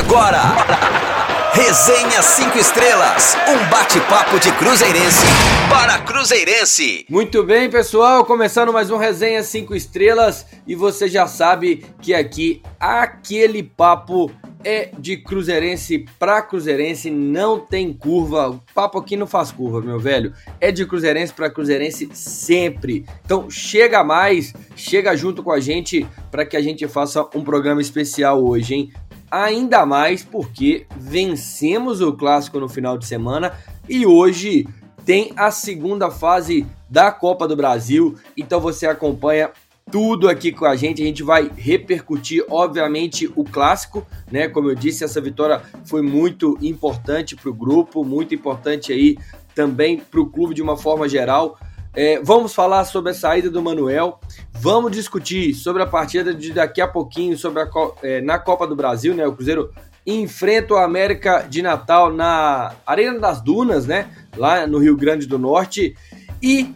[0.00, 0.40] Agora,
[1.52, 5.26] Resenha 5 Estrelas, um bate-papo de Cruzeirense
[5.68, 7.04] para Cruzeirense.
[7.06, 12.62] Muito bem, pessoal, começando mais um Resenha 5 Estrelas e você já sabe que aqui
[12.80, 14.32] aquele papo
[14.64, 18.48] é de Cruzeirense para Cruzeirense, não tem curva.
[18.48, 20.32] O papo aqui não faz curva, meu velho.
[20.58, 23.04] É de Cruzeirense para Cruzeirense sempre.
[23.22, 27.82] Então chega mais, chega junto com a gente para que a gente faça um programa
[27.82, 28.92] especial hoje, hein?
[29.30, 33.52] Ainda mais porque vencemos o clássico no final de semana
[33.88, 34.66] e hoje
[35.04, 38.16] tem a segunda fase da Copa do Brasil.
[38.36, 39.50] Então você acompanha
[39.90, 41.02] tudo aqui com a gente.
[41.02, 44.48] A gente vai repercutir, obviamente, o clássico, né?
[44.48, 49.16] Como eu disse, essa vitória foi muito importante para o grupo, muito importante aí
[49.54, 51.58] também para o clube de uma forma geral.
[51.94, 54.20] É, vamos falar sobre a saída do Manuel.
[54.52, 57.68] Vamos discutir sobre a partida de daqui a pouquinho sobre a,
[58.02, 59.26] é, na Copa do Brasil, né?
[59.26, 59.72] O Cruzeiro
[60.06, 64.08] enfrenta o América de Natal na Arena das Dunas, né?
[64.36, 65.96] Lá no Rio Grande do Norte.
[66.42, 66.72] E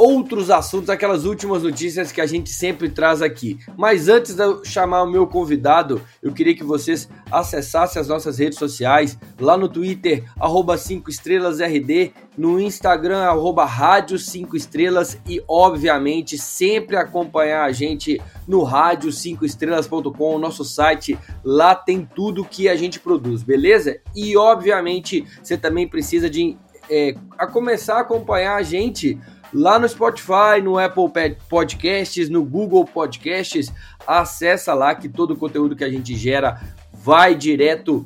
[0.00, 3.58] outros assuntos, aquelas últimas notícias que a gente sempre traz aqui.
[3.76, 8.38] Mas antes de eu chamar o meu convidado, eu queria que vocês acessassem as nossas
[8.38, 15.18] redes sociais, lá no Twitter, arroba 5 estrelas RD, no Instagram, arroba rádio 5 estrelas
[15.28, 22.42] e, obviamente, sempre acompanhar a gente no rádio 5 estrelas.com, nosso site, lá tem tudo
[22.42, 24.00] que a gente produz, beleza?
[24.16, 26.56] E, obviamente, você também precisa de
[26.90, 29.18] é, a começar a acompanhar a gente
[29.52, 31.04] lá no Spotify, no Apple
[31.48, 33.72] Podcasts, no Google Podcasts.
[34.06, 36.60] Acessa lá que todo o conteúdo que a gente gera
[36.92, 38.04] vai direto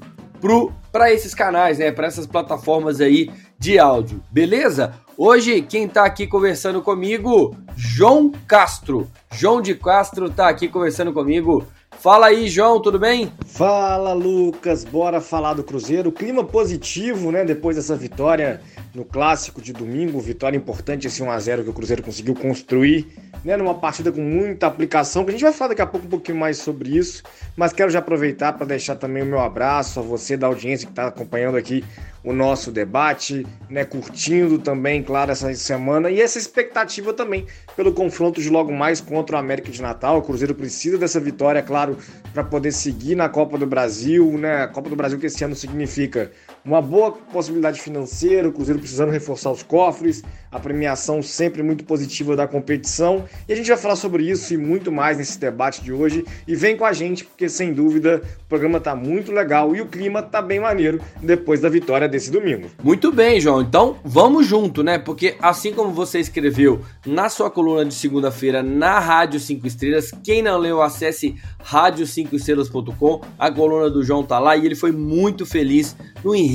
[0.92, 1.90] para esses canais, né?
[1.90, 4.94] Para essas plataformas aí de áudio, beleza?
[5.16, 9.10] Hoje quem está aqui conversando comigo, João Castro.
[9.32, 11.64] João de Castro está aqui conversando comigo.
[11.92, 13.32] Fala aí, João, tudo bem?
[13.46, 14.84] Fala, Lucas.
[14.84, 16.12] Bora falar do Cruzeiro.
[16.12, 17.44] Clima positivo, né?
[17.44, 18.60] Depois dessa vitória
[18.94, 23.08] no clássico de domingo, vitória importante, esse 1 a 0 que o Cruzeiro conseguiu construir,
[23.44, 26.10] né, numa partida com muita aplicação, que a gente vai falar daqui a pouco um
[26.10, 27.22] pouquinho mais sobre isso,
[27.56, 30.92] mas quero já aproveitar para deixar também o meu abraço a você da audiência que
[30.92, 31.84] está acompanhando aqui
[32.22, 38.40] o nosso debate, né, curtindo também, claro, essa semana e essa expectativa também pelo confronto
[38.40, 40.18] de logo mais contra o América de Natal.
[40.18, 41.98] O Cruzeiro precisa dessa vitória, claro,
[42.32, 44.62] para poder seguir na Copa do Brasil, né?
[44.62, 46.32] A Copa do Brasil que esse ano significa
[46.64, 52.36] uma boa possibilidade financeira, o Cruzeiro precisando reforçar os cofres, a premiação sempre muito positiva
[52.36, 53.24] da competição.
[53.48, 56.24] E a gente vai falar sobre isso e muito mais nesse debate de hoje.
[56.46, 59.86] E vem com a gente, porque sem dúvida o programa tá muito legal e o
[59.86, 62.68] clima tá bem maneiro depois da vitória desse domingo.
[62.82, 63.60] Muito bem, João.
[63.60, 64.96] Então vamos junto, né?
[64.96, 70.40] Porque assim como você escreveu na sua coluna de segunda-feira na Rádio 5 Estrelas, quem
[70.40, 73.20] não leu, acesse rádio5estrelas.com.
[73.38, 76.53] A coluna do João tá lá e ele foi muito feliz no enredo,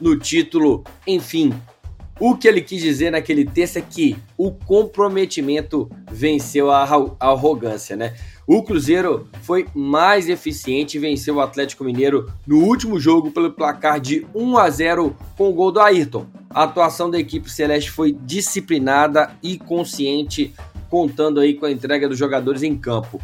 [0.00, 1.52] no título, enfim.
[2.20, 6.82] O que ele quis dizer naquele texto é que o comprometimento venceu a
[7.20, 8.14] arrogância, né?
[8.44, 14.00] O Cruzeiro foi mais eficiente e venceu o Atlético Mineiro no último jogo pelo placar
[14.00, 16.26] de 1 a 0 com o gol do Ayrton.
[16.50, 20.52] A atuação da equipe celeste foi disciplinada e consciente,
[20.88, 23.20] contando aí com a entrega dos jogadores em campo.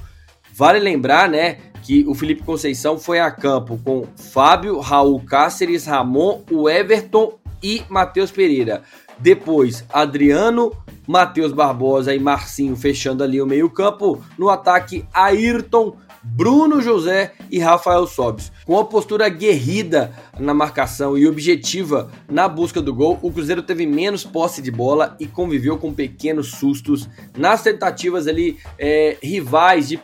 [0.53, 6.43] Vale lembrar, né, que o Felipe Conceição foi a campo com Fábio, Raul Cáceres, Ramon,
[6.51, 8.83] o Everton e Matheus Pereira.
[9.19, 10.73] Depois, Adriano,
[11.07, 14.25] Matheus Barbosa e Marcinho fechando ali o meio-campo.
[14.39, 15.95] No ataque, Ayrton,
[16.25, 18.51] Bruno José e Rafael Sobis.
[18.65, 23.87] Com a postura guerrida na marcação e objetiva na busca do gol, o Cruzeiro teve
[23.87, 30.01] menos posse de bola e conviveu com pequenos sustos nas tentativas ali é, rivais de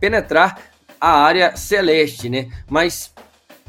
[0.00, 0.67] penetrar
[1.00, 2.48] a área celeste, né?
[2.68, 3.12] Mas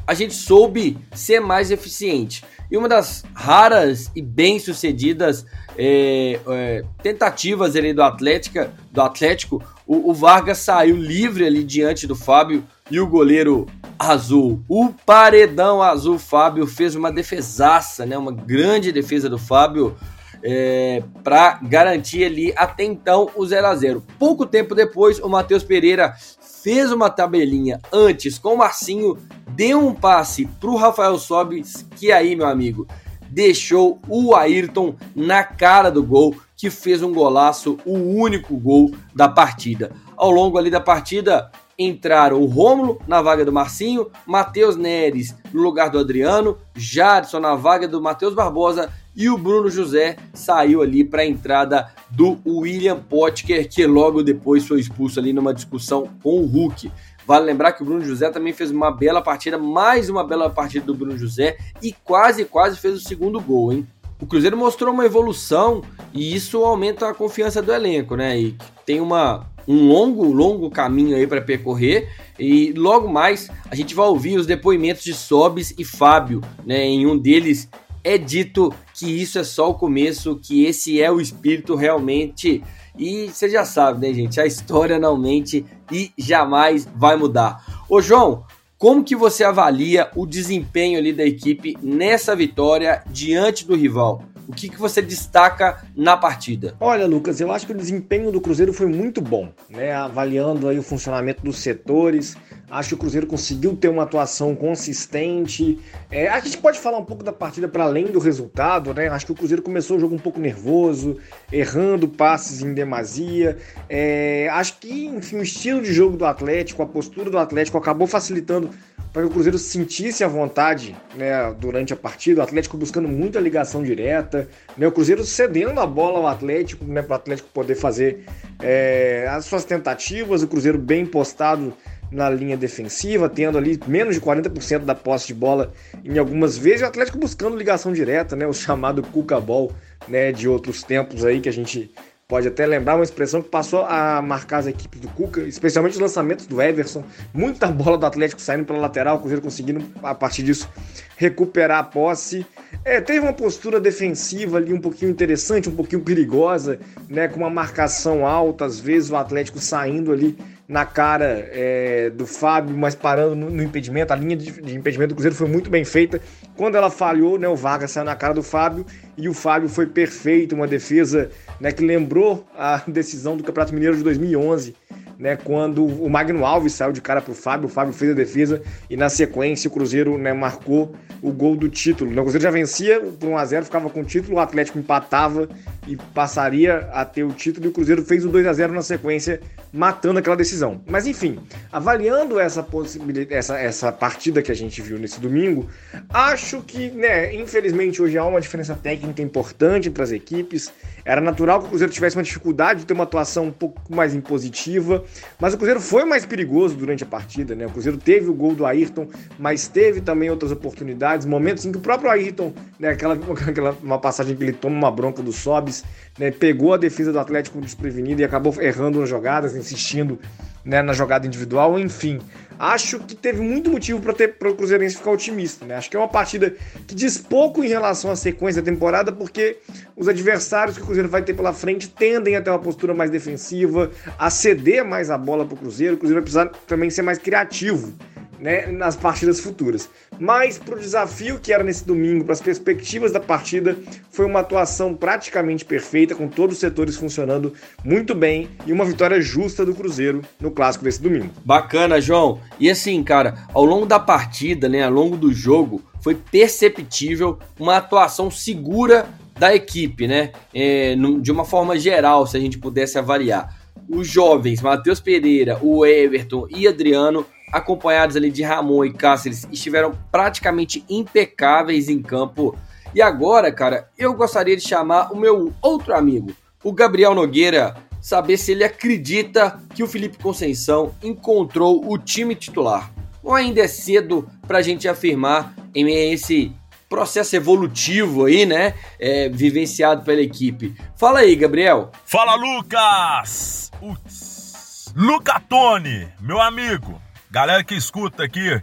[0.06, 2.44] a gente soube ser mais eficiente.
[2.70, 5.44] E uma das raras e bem-sucedidas
[5.76, 12.06] é, é, tentativas ali do, Atlética, do Atlético, o, o, Vargas saiu livre ali diante
[12.06, 13.66] do Fábio e o goleiro
[13.98, 19.96] azul, o paredão azul Fábio fez uma defesaça, né, uma grande defesa do Fábio
[20.42, 25.62] é, para garantir ali até então o 0 a 0 Pouco tempo depois, o Matheus
[25.62, 26.14] Pereira
[26.62, 29.16] fez uma tabelinha antes com o Marcinho,
[29.48, 32.86] deu um passe para o Rafael Sobis, que aí, meu amigo,
[33.30, 39.28] deixou o Ayrton na cara do gol, que fez um golaço, o único gol da
[39.28, 39.92] partida.
[40.16, 45.62] Ao longo ali da partida, entraram o Rômulo na vaga do Marcinho, Matheus Neres no
[45.62, 51.04] lugar do Adriano, Jadson na vaga do Matheus Barbosa e o Bruno José saiu ali
[51.04, 56.40] para a entrada do William Potker, que logo depois foi expulso ali numa discussão com
[56.40, 56.90] o Hulk.
[57.26, 60.84] Vale lembrar que o Bruno José também fez uma bela partida, mais uma bela partida
[60.86, 63.86] do Bruno José e quase, quase fez o segundo gol, hein?
[64.20, 65.82] O Cruzeiro mostrou uma evolução
[66.12, 68.38] e isso aumenta a confiança do elenco, né?
[68.38, 72.08] E tem uma, um longo, longo caminho aí para percorrer
[72.38, 76.84] e logo mais a gente vai ouvir os depoimentos de Sobis e Fábio, né?
[76.84, 77.68] Em um deles
[78.02, 82.62] é dito que isso é só o começo, que esse é o espírito realmente.
[82.98, 84.40] E você já sabe, né, gente?
[84.40, 87.84] A história não mente e jamais vai mudar.
[87.88, 88.44] Ô, João,
[88.76, 94.22] como que você avalia o desempenho ali da equipe nessa vitória diante do rival?
[94.50, 96.74] O que, que você destaca na partida?
[96.80, 99.92] Olha, Lucas, eu acho que o desempenho do Cruzeiro foi muito bom, né?
[99.92, 102.36] Avaliando aí o funcionamento dos setores,
[102.70, 105.80] Acho que o Cruzeiro conseguiu ter uma atuação consistente.
[106.08, 109.08] É, a gente pode falar um pouco da partida para além do resultado, né?
[109.08, 111.18] Acho que o Cruzeiro começou o jogo um pouco nervoso,
[111.50, 113.58] errando passes em demasia.
[113.88, 118.06] É, acho que, enfim, o estilo de jogo do Atlético, a postura do Atlético acabou
[118.06, 118.70] facilitando
[119.12, 122.40] para que o Cruzeiro sentisse a vontade né, durante a partida.
[122.40, 127.02] O Atlético buscando muita ligação direta, né, o Cruzeiro cedendo a bola ao Atlético, né,
[127.02, 128.24] para o Atlético poder fazer
[128.60, 130.42] é, as suas tentativas.
[130.42, 131.74] O Cruzeiro bem postado
[132.10, 135.72] na linha defensiva, tendo ali menos de 40% da posse de bola
[136.04, 136.82] em algumas vezes.
[136.82, 139.72] O Atlético buscando ligação direta, né, o chamado Cuca Ball,
[140.08, 141.90] né, de outros tempos aí que a gente
[142.30, 145.98] pode até lembrar uma expressão que passou a marcar as equipes do Cuca, especialmente os
[145.98, 147.02] lançamentos do Everson,
[147.34, 150.70] muita bola do Atlético saindo pela lateral, o Cruzeiro conseguindo a partir disso
[151.16, 152.46] recuperar a posse.
[152.84, 156.78] É, teve uma postura defensiva ali um pouquinho interessante, um pouquinho perigosa,
[157.08, 160.38] né, com uma marcação alta, às vezes o Atlético saindo ali
[160.70, 164.12] na cara é, do Fábio, mas parando no, no impedimento.
[164.12, 166.20] A linha de, de, impedimento do Cruzeiro foi muito bem feita.
[166.56, 168.86] Quando ela falhou, né, o Vargas saiu na cara do Fábio
[169.18, 171.28] e o Fábio foi perfeito, uma defesa
[171.58, 174.76] né, que lembrou a decisão do Campeonato Mineiro de 2011
[175.20, 178.14] né, quando o Magno Alves saiu de cara para o Fábio, o Fábio fez a
[178.14, 182.10] defesa e na sequência o Cruzeiro né, marcou o gol do título.
[182.10, 185.46] O Cruzeiro já vencia por 1x0, ficava com o título, o Atlético empatava
[185.86, 188.80] e passaria a ter o título e o Cruzeiro fez o 2 a 0 na
[188.80, 189.40] sequência,
[189.70, 190.80] matando aquela decisão.
[190.86, 191.38] Mas enfim,
[191.70, 195.68] avaliando essa possibilidade, essa, essa partida que a gente viu nesse domingo,
[196.08, 200.72] acho que, né, infelizmente hoje há uma diferença técnica importante entre as equipes.
[201.04, 204.14] Era natural que o Cruzeiro tivesse uma dificuldade de ter uma atuação um pouco mais
[204.14, 205.04] impositiva.
[205.40, 207.66] Mas o Cruzeiro foi mais perigoso durante a partida, né?
[207.66, 209.08] O Cruzeiro teve o gol do Ayrton,
[209.38, 213.14] mas teve também outras oportunidades, momentos em que o próprio Ayrton, né, aquela,
[213.46, 215.84] aquela uma passagem que ele toma uma bronca do Sobis,
[216.18, 220.18] né, pegou a defesa do Atlético desprevenida e acabou errando nas jogadas, insistindo
[220.64, 222.20] né, na jogada individual, enfim
[222.60, 225.64] acho que teve muito motivo para o Cruzeirense ficar otimista.
[225.64, 225.76] Né?
[225.76, 226.54] Acho que é uma partida
[226.86, 229.56] que diz pouco em relação à sequência da temporada, porque
[229.96, 233.10] os adversários que o Cruzeiro vai ter pela frente tendem a ter uma postura mais
[233.10, 235.94] defensiva, a ceder mais a bola para o Cruzeiro.
[235.94, 237.94] O Cruzeiro vai precisar também ser mais criativo
[238.38, 239.88] né, nas partidas futuras.
[240.20, 243.74] Mas para o desafio que era nesse domingo, para as perspectivas da partida,
[244.10, 249.18] foi uma atuação praticamente perfeita, com todos os setores funcionando muito bem e uma vitória
[249.18, 251.30] justa do Cruzeiro no clássico desse domingo.
[251.42, 252.38] Bacana, João.
[252.58, 257.78] E assim, cara, ao longo da partida, né, ao longo do jogo, foi perceptível uma
[257.78, 259.08] atuação segura
[259.38, 260.32] da equipe, né?
[260.54, 263.58] É, de uma forma geral, se a gente pudesse avaliar.
[263.88, 269.96] Os jovens, Matheus Pereira, o Everton e Adriano acompanhados ali de Ramon e Cáceres, estiveram
[270.10, 272.56] praticamente impecáveis em campo.
[272.94, 278.36] E agora, cara, eu gostaria de chamar o meu outro amigo, o Gabriel Nogueira, saber
[278.36, 282.90] se ele acredita que o Felipe Conceição encontrou o time titular.
[283.22, 286.52] Ou ainda é cedo para a gente afirmar em esse
[286.88, 288.74] processo evolutivo aí, né?
[288.98, 290.74] É, vivenciado pela equipe.
[290.96, 291.90] Fala aí, Gabriel.
[292.04, 293.70] Fala, Lucas!
[293.80, 294.92] Uts.
[294.96, 297.00] Luca Tony, meu amigo.
[297.30, 298.60] Galera que escuta aqui,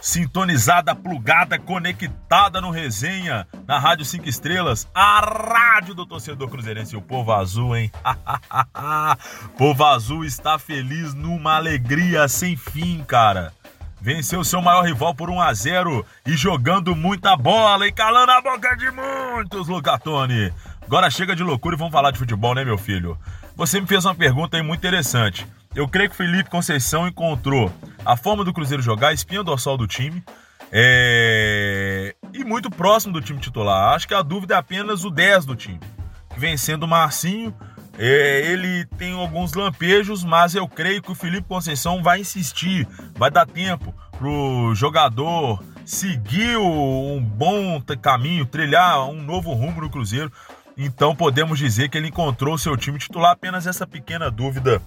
[0.00, 7.02] sintonizada, plugada, conectada no resenha, na Rádio 5 Estrelas, a rádio do torcedor cruzeirense, o
[7.02, 7.90] povo azul, hein?
[9.58, 13.52] povo azul está feliz numa alegria sem fim, cara.
[14.00, 18.40] Venceu seu maior rival por 1 a 0 e jogando muita bola e calando a
[18.40, 20.52] boca de muitos, Lucatone.
[20.82, 23.18] Agora chega de loucura e vamos falar de futebol, né, meu filho?
[23.56, 25.44] Você me fez uma pergunta aí muito interessante.
[25.74, 27.72] Eu creio que Felipe Conceição encontrou
[28.04, 30.22] a forma do Cruzeiro jogar, a espinha dorsal do time.
[30.70, 32.14] É...
[32.32, 33.94] E muito próximo do time titular.
[33.94, 35.80] Acho que a dúvida é apenas o 10 do time.
[36.36, 37.52] Vencendo o Marcinho.
[37.98, 38.52] É...
[38.52, 42.86] Ele tem alguns lampejos, mas eu creio que o Felipe Conceição vai insistir.
[43.16, 50.32] Vai dar tempo pro jogador seguir um bom caminho, trilhar um novo rumo no Cruzeiro.
[50.76, 53.32] Então podemos dizer que ele encontrou seu time titular.
[53.32, 54.80] Apenas essa pequena dúvida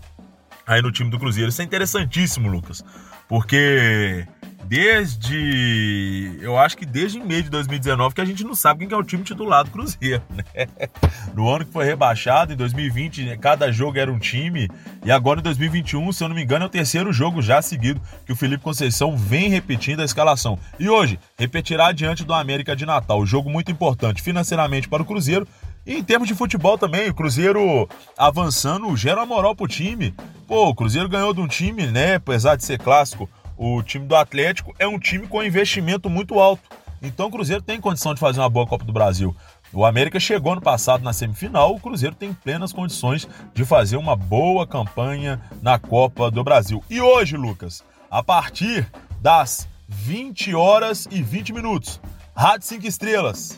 [0.67, 1.49] aí no time do Cruzeiro.
[1.49, 2.83] Isso é interessantíssimo, Lucas,
[3.27, 4.27] porque
[4.67, 6.37] desde.
[6.41, 9.03] Eu acho que desde meio de 2019 que a gente não sabe quem é o
[9.03, 10.67] time titular do Cruzeiro, né?
[11.33, 14.69] No ano que foi rebaixado, em 2020, cada jogo era um time.
[15.05, 18.01] E agora em 2021, se eu não me engano, é o terceiro jogo já seguido
[18.25, 20.59] que o Felipe Conceição vem repetindo a escalação.
[20.77, 23.25] E hoje, repetirá diante do América de Natal.
[23.25, 25.47] Jogo muito importante financeiramente para o Cruzeiro.
[25.87, 30.13] E em termos de futebol também, o Cruzeiro avançando gera uma moral pro time.
[30.45, 32.15] Pô, o Cruzeiro ganhou de um time, né?
[32.15, 36.61] Apesar de ser clássico, o time do Atlético é um time com investimento muito alto.
[37.01, 39.33] Então o Cruzeiro tem condição de fazer uma boa Copa do Brasil.
[39.71, 44.15] O América chegou no passado na semifinal, o Cruzeiro tem plenas condições de fazer uma
[44.15, 46.83] boa campanha na Copa do Brasil.
[46.89, 48.85] E hoje, Lucas, a partir
[49.21, 52.01] das 20 horas e 20 minutos,
[52.35, 53.57] Rádio 5 Estrelas,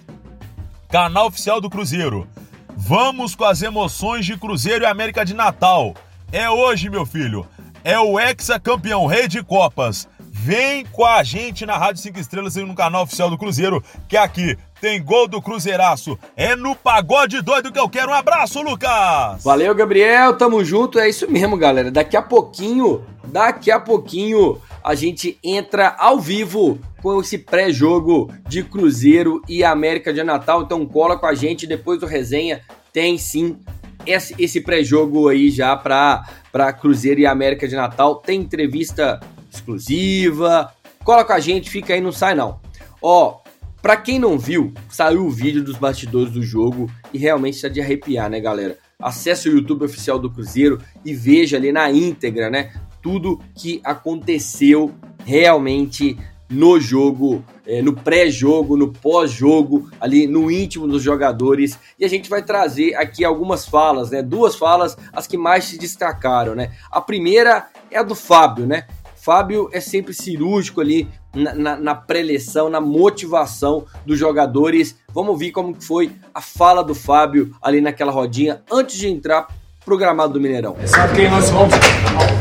[0.90, 2.28] canal oficial do Cruzeiro.
[2.76, 5.94] Vamos com as emoções de Cruzeiro e América de Natal.
[6.32, 7.48] É hoje, meu filho
[7.84, 10.08] é o ex-campeão rei de Copas.
[10.32, 14.16] Vem com a gente na Rádio 5 Estrelas e no canal oficial do Cruzeiro, que
[14.16, 16.18] aqui tem gol do Cruzeiraço.
[16.36, 18.12] É no pagode doido que eu quero.
[18.12, 19.44] Um abraço, Lucas!
[19.44, 20.38] Valeu, Gabriel.
[20.38, 20.98] Tamo junto.
[20.98, 21.92] É isso mesmo, galera.
[21.92, 28.64] Daqui a pouquinho, daqui a pouquinho, a gente entra ao vivo com esse pré-jogo de
[28.64, 30.62] Cruzeiro e América de Natal.
[30.62, 32.62] Então cola com a gente depois do resenha.
[32.92, 33.58] Tem sim
[34.06, 38.16] esse, esse pré-jogo aí já para Cruzeiro e América de Natal.
[38.16, 39.20] Tem entrevista
[39.52, 40.74] exclusiva.
[41.04, 42.60] Cola com a gente, fica aí, não sai não.
[43.02, 43.40] Ó,
[43.82, 47.80] para quem não viu, saiu o vídeo dos bastidores do jogo e realmente está de
[47.80, 48.78] arrepiar, né, galera?
[49.02, 52.74] Acesse o YouTube oficial do Cruzeiro e veja ali na íntegra, né?
[53.02, 54.94] Tudo que aconteceu
[55.26, 56.18] realmente
[56.50, 61.78] no jogo, é, no pré-jogo, no pós-jogo, ali no íntimo dos jogadores.
[61.98, 64.24] E a gente vai trazer aqui algumas falas, né?
[64.24, 66.72] Duas falas, as que mais se destacaram, né?
[66.92, 68.88] A primeira é a do Fábio, né?
[69.16, 74.98] Fábio é sempre cirúrgico ali na, na, na preleção, na motivação dos jogadores.
[75.14, 79.48] Vamos ver como foi a fala do Fábio ali naquela rodinha antes de entrar
[79.86, 80.76] programado do Mineirão.
[80.86, 81.74] Sabe quem nós somos?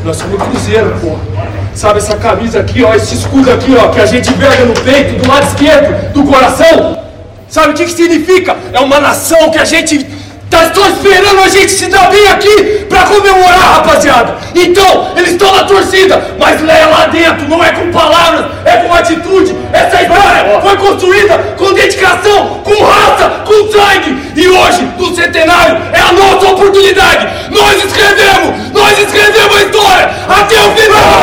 [0.03, 1.17] Nós somos o Cruzeiro, pô.
[1.73, 5.21] Sabe essa camisa aqui, ó, esse escudo aqui, ó, que a gente verga no peito,
[5.21, 6.99] do lado esquerdo, do coração?
[7.47, 8.55] Sabe o que, que significa?
[8.73, 10.05] É uma nação que a gente
[10.49, 14.37] tá só esperando a gente se dar bem aqui pra comemorar, rapaziada.
[14.55, 18.93] Então, eles estão na torcida, mas é lá dentro, não é com palavras, é com
[18.93, 19.55] atitude.
[19.71, 24.31] Essa história foi construída com dedicação, com raça, com sangue.
[24.35, 27.27] E hoje, no centenário, é a nossa oportunidade.
[27.51, 31.19] Nós escrevemos, nós escrevemos a história até o final.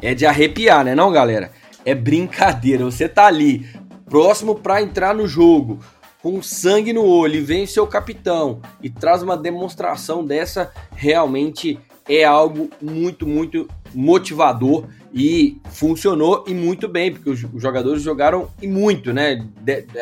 [0.00, 1.50] É de arrepiar, né, não, galera?
[1.84, 2.84] É brincadeira.
[2.84, 3.66] Você tá ali,
[4.08, 5.78] próximo para entrar no jogo,
[6.22, 12.24] com sangue no olho, e vem seu capitão e traz uma demonstração dessa, realmente é
[12.24, 19.12] algo muito, muito motivador e funcionou e muito bem, porque os jogadores jogaram e muito,
[19.12, 19.46] né?
[19.60, 20.00] De, de,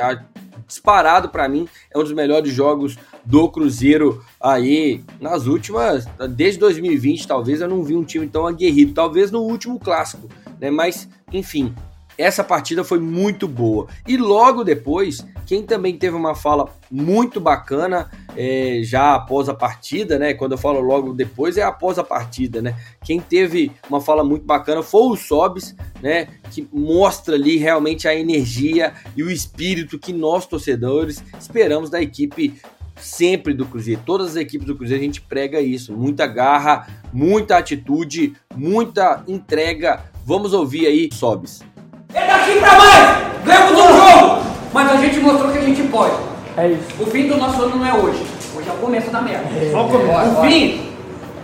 [0.67, 7.27] disparado para mim, é um dos melhores jogos do Cruzeiro aí nas últimas, desde 2020,
[7.27, 10.29] talvez eu não vi um time tão aguerrido, talvez no último clássico,
[10.61, 10.71] né?
[10.71, 11.75] Mas, enfim,
[12.19, 13.87] essa partida foi muito boa.
[14.07, 20.19] E logo depois, quem também teve uma fala muito bacana, é, já após a partida,
[20.19, 20.35] né?
[20.35, 22.77] Quando eu falo logo depois, é após a partida, né?
[23.05, 26.29] Quem teve uma fala muito bacana foi o Sobis, né?
[26.51, 32.61] Que mostra ali realmente a energia e o espírito que nós, torcedores, esperamos da equipe
[32.97, 34.01] sempre do Cruzeiro.
[34.05, 35.93] Todas as equipes do Cruzeiro a gente prega isso.
[35.93, 40.05] Muita garra, muita atitude, muita entrega.
[40.25, 41.63] Vamos ouvir aí, Sobis.
[42.17, 43.19] É daqui pra mais!
[43.45, 44.43] Ganhamos um jogo!
[44.73, 46.15] Mas a gente mostrou que a gente pode.
[46.57, 46.87] É isso.
[46.99, 48.25] O fim do nosso ano não é hoje.
[48.57, 49.45] Hoje é o começo da merda.
[49.71, 50.41] Só o começo.
[50.41, 50.93] O fim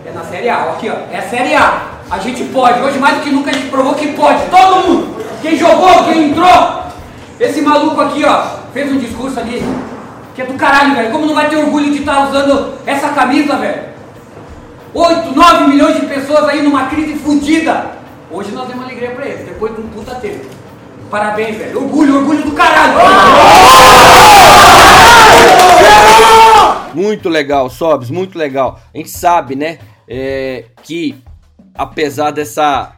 [0.03, 0.63] é na Série A.
[0.63, 0.95] Aqui, ó.
[1.13, 1.81] É a Série A.
[2.09, 2.81] A gente pode.
[2.81, 4.41] Hoje, mais do que nunca, a gente provou que pode.
[4.49, 5.23] Todo mundo.
[5.43, 6.83] Quem jogou, quem entrou.
[7.39, 9.63] Esse maluco aqui, ó, fez um discurso ali
[10.33, 11.11] que é do caralho, velho.
[11.11, 13.83] Como não vai ter orgulho de estar usando essa camisa, velho?
[14.93, 17.91] 8, 9 milhões de pessoas aí numa crise fodida.
[18.31, 20.45] Hoje nós demos alegria pra eles, depois de um puta tempo.
[21.13, 21.83] Parabéns, velho.
[21.83, 22.97] Orgulho, orgulho do caralho.
[26.95, 28.81] Muito legal, Sobs, muito legal.
[28.91, 29.77] A gente sabe, né,
[30.07, 31.15] é, que
[31.75, 32.95] apesar dessa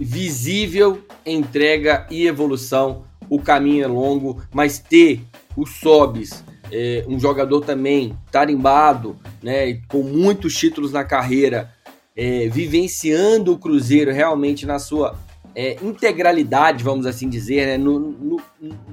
[0.00, 5.22] visível entrega e evolução, o caminho é longo, mas ter
[5.56, 6.42] o Sobs,
[6.72, 11.72] é, um jogador também tarimbado, né, com muitos títulos na carreira,
[12.16, 15.16] é, vivenciando o Cruzeiro realmente na sua
[15.54, 17.78] é, integralidade, vamos assim dizer, né?
[17.78, 18.40] no, no,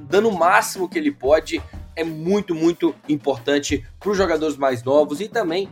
[0.09, 1.61] dando o máximo que ele pode,
[1.95, 5.69] é muito, muito importante para os jogadores mais novos e também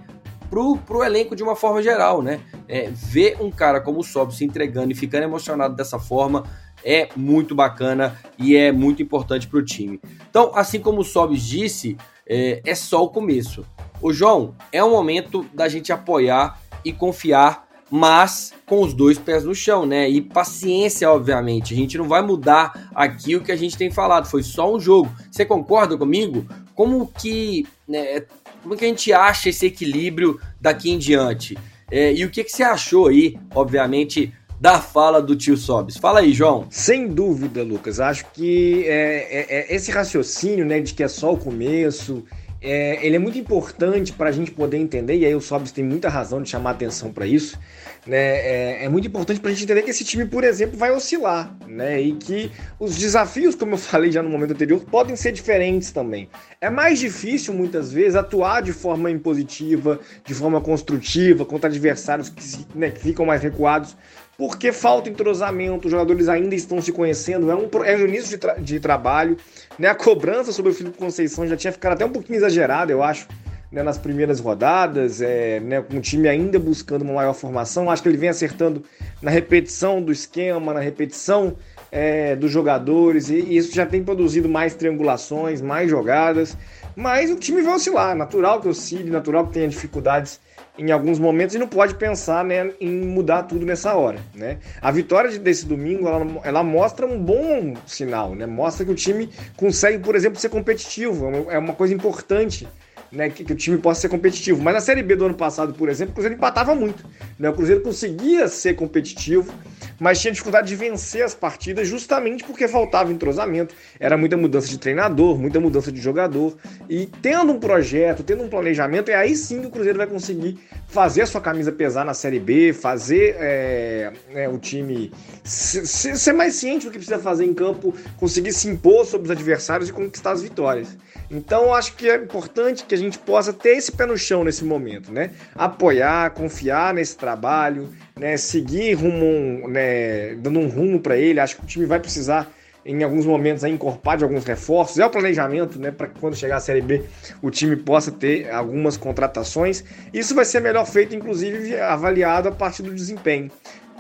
[0.50, 2.42] pro, pro elenco de uma forma geral, né?
[2.68, 6.44] É, ver um cara como o Sob se entregando e ficando emocionado dessa forma
[6.84, 10.00] é muito bacana e é muito importante para o time.
[10.30, 13.66] Então, assim como o Sobs disse, é, é só o começo.
[14.02, 19.44] O João, é um momento da gente apoiar e confiar, mas com os dois pés
[19.44, 20.10] no chão, né?
[20.10, 21.74] E paciência, obviamente.
[21.74, 24.80] A gente não vai mudar aqui o que a gente tem falado, foi só um
[24.80, 25.12] jogo.
[25.32, 26.46] Você concorda comigo?
[26.76, 28.24] Como que né,
[28.62, 31.58] como que a gente acha esse equilíbrio daqui em diante?
[31.92, 35.98] É, e o que, que você achou aí, obviamente, da fala do tio Sobis.
[35.98, 36.68] Fala aí, João.
[36.70, 38.00] Sem dúvida, Lucas.
[38.00, 42.26] Acho que é, é, é esse raciocínio né, de que é só o começo,
[42.62, 45.84] é, ele é muito importante para a gente poder entender, e aí o Sobis tem
[45.84, 47.58] muita razão de chamar atenção para isso,
[48.06, 48.18] né?
[48.18, 51.56] É, é muito importante para a gente entender que esse time, por exemplo, vai oscilar,
[51.68, 52.02] né?
[52.02, 56.30] E que os desafios, como eu falei já no momento anterior, podem ser diferentes também.
[56.60, 62.44] É mais difícil, muitas vezes, atuar de forma impositiva, de forma construtiva, contra adversários que,
[62.76, 63.96] né, que ficam mais recuados,
[64.40, 68.38] porque falta entrosamento, os jogadores ainda estão se conhecendo, é um, é um início de,
[68.38, 69.36] tra de trabalho.
[69.78, 69.90] Né?
[69.90, 73.28] A cobrança sobre o Felipe Conceição já tinha ficado até um pouquinho exagerada, eu acho,
[73.70, 73.84] né?
[73.84, 75.82] nas primeiras rodadas, é, né?
[75.82, 77.92] com o time ainda buscando uma maior formação.
[77.92, 78.82] Acho que ele vem acertando
[79.22, 81.58] na repetição do esquema, na repetição
[81.92, 86.56] é, dos jogadores, e, e isso já tem produzido mais triangulações, mais jogadas.
[86.96, 90.40] Mas o time vai oscilar, natural que oscile, natural que tenha dificuldades
[90.80, 94.20] em alguns momentos e não pode pensar né, em mudar tudo nessa hora.
[94.34, 94.58] Né?
[94.82, 98.46] A vitória desse domingo ela, ela, mostra um bom sinal, né?
[98.46, 102.68] mostra que o time consegue, por exemplo, ser competitivo, é uma coisa importante
[103.12, 104.62] né, que, que, o time possa ser competitivo.
[104.62, 107.04] Mas na Série B do ano passado, por exemplo, o Cruzeiro empatava muito.
[107.38, 107.50] Né?
[107.50, 109.52] O Cruzeiro conseguia ser competitivo,
[110.00, 113.74] mas tinha dificuldade de vencer as partidas justamente porque faltava entrosamento.
[114.00, 116.56] Era muita mudança de treinador, muita mudança de jogador.
[116.90, 120.60] E tendo um projeto, tendo um planejamento, é aí sim que o Cruzeiro vai conseguir
[120.88, 125.12] fazer a sua camisa pesar na Série B, fazer é, é, o time
[125.44, 129.90] ser mais ciente do que precisa fazer em campo, conseguir se impor sobre os adversários
[129.90, 130.98] e conquistar as vitórias.
[131.32, 134.64] Então, acho que é importante que a gente possa ter esse pé no chão nesse
[134.64, 135.32] momento, né?
[135.56, 138.38] Apoiar, confiar nesse trabalho, né?
[138.38, 140.36] Seguir rumo, né?
[140.36, 141.40] Dando um rumo para ele.
[141.40, 142.52] Acho que o time vai precisar
[142.86, 144.98] em alguns momentos aí, encorpar de alguns reforços.
[145.00, 147.04] É o planejamento, né, para que quando chegar a Série B
[147.42, 149.84] o time possa ter algumas contratações.
[150.14, 153.52] Isso vai ser melhor feito, inclusive avaliado a partir do desempenho.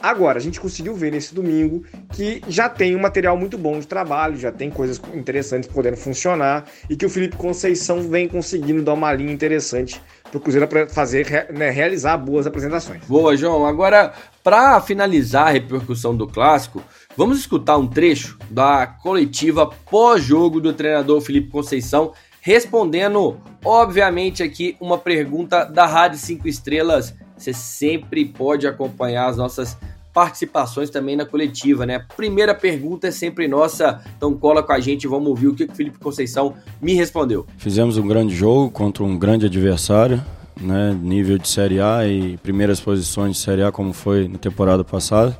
[0.01, 1.83] Agora, a gente conseguiu ver nesse domingo
[2.13, 6.65] que já tem um material muito bom de trabalho, já tem coisas interessantes podendo funcionar
[6.89, 11.47] e que o Felipe Conceição vem conseguindo dar uma linha interessante para o Cruzeiro fazer,
[11.51, 13.03] né, realizar boas apresentações.
[13.05, 13.65] Boa, João.
[13.65, 16.81] Agora, para finalizar a repercussão do clássico,
[17.17, 24.97] vamos escutar um trecho da coletiva pós-jogo do treinador Felipe Conceição, respondendo, obviamente, aqui uma
[24.97, 29.77] pergunta da Rádio 5 Estrelas você sempre pode acompanhar as nossas
[30.13, 32.05] participações também na coletiva, né?
[32.15, 35.75] Primeira pergunta é sempre nossa, então cola com a gente, vamos ouvir o que o
[35.75, 37.45] Felipe Conceição me respondeu.
[37.57, 40.23] Fizemos um grande jogo contra um grande adversário,
[40.59, 40.97] né?
[41.01, 45.37] Nível de Série A e primeiras posições de Série A como foi na temporada passada.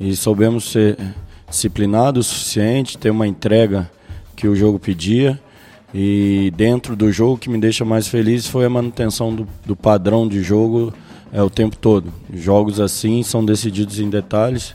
[0.00, 0.96] E soubemos ser
[1.48, 3.90] disciplinados o suficiente, ter uma entrega
[4.36, 5.38] que o jogo pedia.
[5.92, 9.74] E dentro do jogo, o que me deixa mais feliz foi a manutenção do, do
[9.74, 10.92] padrão de jogo
[11.32, 12.12] é o tempo todo.
[12.32, 14.74] Jogos assim são decididos em detalhes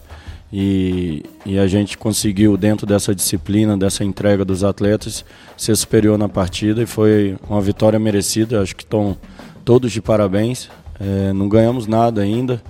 [0.52, 5.26] e, e a gente conseguiu, dentro dessa disciplina, dessa entrega dos atletas,
[5.58, 8.62] ser superior na partida e foi uma vitória merecida.
[8.62, 9.18] Acho que estão
[9.66, 10.70] todos de parabéns.
[11.00, 12.62] É, não ganhamos nada ainda.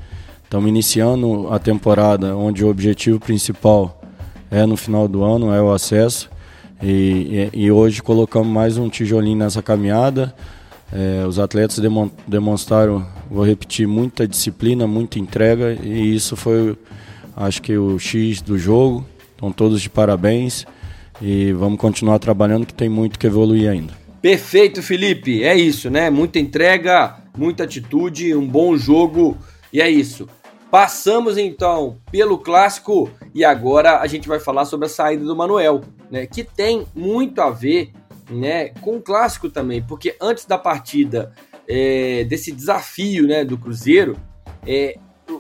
[0.44, 4.02] Estamos iniciando a temporada onde o objetivo principal
[4.50, 6.30] é no final do ano, é o acesso.
[6.82, 10.34] E, e, e hoje colocamos mais um tijolinho nessa caminhada.
[10.96, 11.82] É, os atletas
[12.28, 16.78] demonstraram, vou repetir, muita disciplina, muita entrega e isso foi,
[17.36, 19.04] acho que, o X do jogo.
[19.32, 20.66] Estão todos de parabéns
[21.20, 23.94] e vamos continuar trabalhando que tem muito que evoluir ainda.
[24.22, 25.44] Perfeito, Felipe.
[25.44, 26.10] É isso, né?
[26.12, 29.36] Muita entrega, muita atitude, um bom jogo
[29.74, 30.30] e é isso.
[30.70, 35.82] Passamos então pelo clássico e agora a gente vai falar sobre a saída do Manuel,
[36.10, 36.26] né?
[36.26, 37.92] Que tem muito a ver
[38.30, 41.32] né, com o clássico também, porque antes da partida
[41.68, 44.18] é, desse desafio né, do Cruzeiro,
[44.66, 44.98] é,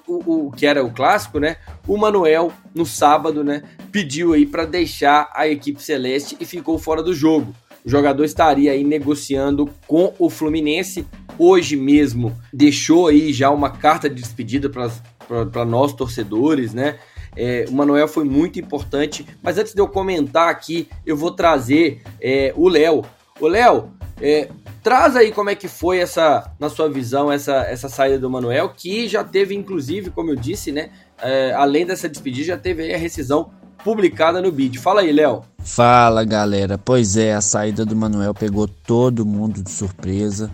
[0.08, 1.58] o, o, que era o clássico, né?
[1.88, 7.14] O Manuel no sábado, né, pediu para deixar a equipe celeste e ficou fora do
[7.14, 7.54] jogo.
[7.86, 11.06] O jogador estaria aí negociando com o Fluminense
[11.38, 12.34] hoje mesmo.
[12.52, 16.98] Deixou aí já uma carta de despedida para nós torcedores, né?
[17.36, 19.26] É, o Manuel foi muito importante.
[19.42, 23.04] Mas antes de eu comentar aqui, eu vou trazer é, o Léo.
[23.40, 23.92] O Léo,
[24.22, 24.50] é,
[24.82, 28.70] traz aí como é que foi essa, na sua visão, essa, essa saída do Manuel,
[28.70, 30.90] que já teve, inclusive, como eu disse, né?
[31.22, 33.52] É, além dessa despedida, já teve aí a rescisão
[33.84, 34.80] publicada no BID.
[34.80, 35.42] Fala aí, Léo.
[35.60, 36.78] Fala, galera.
[36.78, 40.52] Pois é, a saída do Manuel pegou todo mundo de surpresa.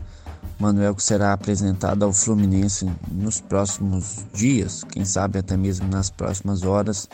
[0.60, 7.08] Manuel será apresentado ao Fluminense nos próximos dias, quem sabe até mesmo nas próximas horas.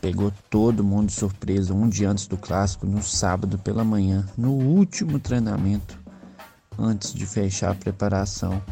[0.00, 4.52] Pegou todo mundo de surpresa um dia antes do clássico, no sábado pela manhã, no
[4.52, 5.98] último treinamento,
[6.78, 8.62] antes de fechar a preparação.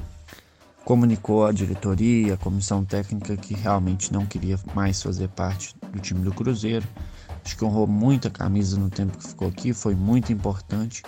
[0.84, 6.20] Comunicou à diretoria, à comissão técnica que realmente não queria mais fazer parte do time
[6.20, 6.86] do Cruzeiro.
[7.44, 11.02] Acho que honrou muita camisa no tempo que ficou aqui, foi muito importante.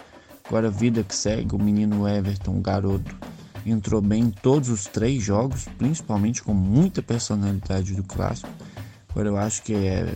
[0.48, 3.16] Agora, vida que segue, o menino Everton, o garoto,
[3.64, 8.48] entrou bem em todos os três jogos, principalmente com muita personalidade do clássico.
[9.10, 10.14] Agora, eu acho que é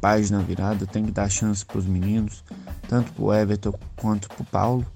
[0.00, 2.44] página virada, tem que dar chance para os meninos,
[2.88, 4.86] tanto para o Everton quanto para o Paulo.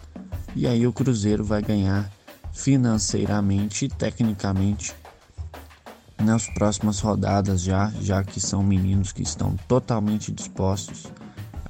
[0.55, 2.11] E aí o Cruzeiro vai ganhar
[2.53, 4.95] financeiramente e tecnicamente
[6.23, 11.07] nas próximas rodadas já, já que são meninos que estão totalmente dispostos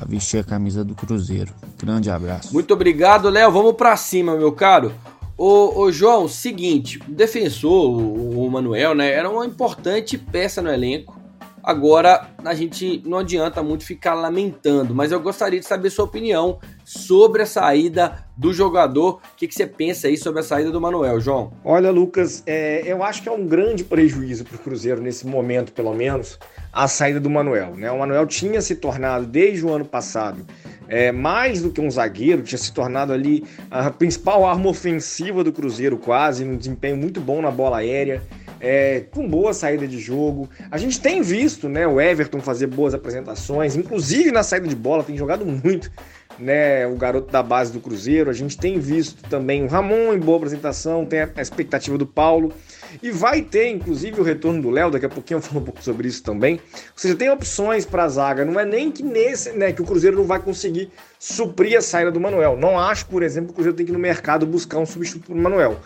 [0.05, 1.53] a vestir a camisa do Cruzeiro.
[1.79, 2.53] Grande abraço.
[2.53, 3.51] Muito obrigado, Léo.
[3.51, 4.93] Vamos para cima, meu caro.
[5.37, 10.71] Ô, ô, João, seguinte, o defensor, o, o Manuel, né, era uma importante peça no
[10.71, 11.19] elenco.
[11.65, 16.59] Agora, a gente não adianta muito ficar lamentando, mas eu gostaria de saber sua opinião
[16.85, 19.15] sobre a saída do jogador.
[19.15, 21.55] O que, que você pensa aí sobre a saída do Manuel, João?
[21.65, 25.73] Olha, Lucas, é, eu acho que é um grande prejuízo para o Cruzeiro, nesse momento,
[25.73, 26.39] pelo menos,
[26.71, 27.75] a saída do Manuel.
[27.77, 27.91] Né?
[27.91, 30.45] O Manuel tinha se tornado, desde o ano passado,
[30.87, 35.51] é, mais do que um zagueiro, tinha se tornado ali a principal arma ofensiva do
[35.51, 38.23] Cruzeiro, quase, um desempenho muito bom na bola aérea
[38.65, 40.49] é, com boa saída de jogo.
[40.71, 45.05] A gente tem visto né, o Everton fazer boas apresentações, inclusive na saída de bola,
[45.05, 45.91] tem jogado muito.
[46.37, 50.19] Né, o garoto da base do Cruzeiro, a gente tem visto também o Ramon em
[50.19, 52.53] boa apresentação, tem a expectativa do Paulo
[53.01, 55.81] e vai ter inclusive o retorno do Léo, daqui a pouquinho eu falo um pouco
[55.81, 56.55] sobre isso também.
[56.55, 59.85] Ou seja, tem opções para a zaga, não é nem que nesse, né, que o
[59.85, 62.57] Cruzeiro não vai conseguir suprir a saída do Manuel.
[62.57, 65.27] Não acho, por exemplo, que o Cruzeiro tem que ir no mercado buscar um substituto
[65.27, 65.81] para o Manuel.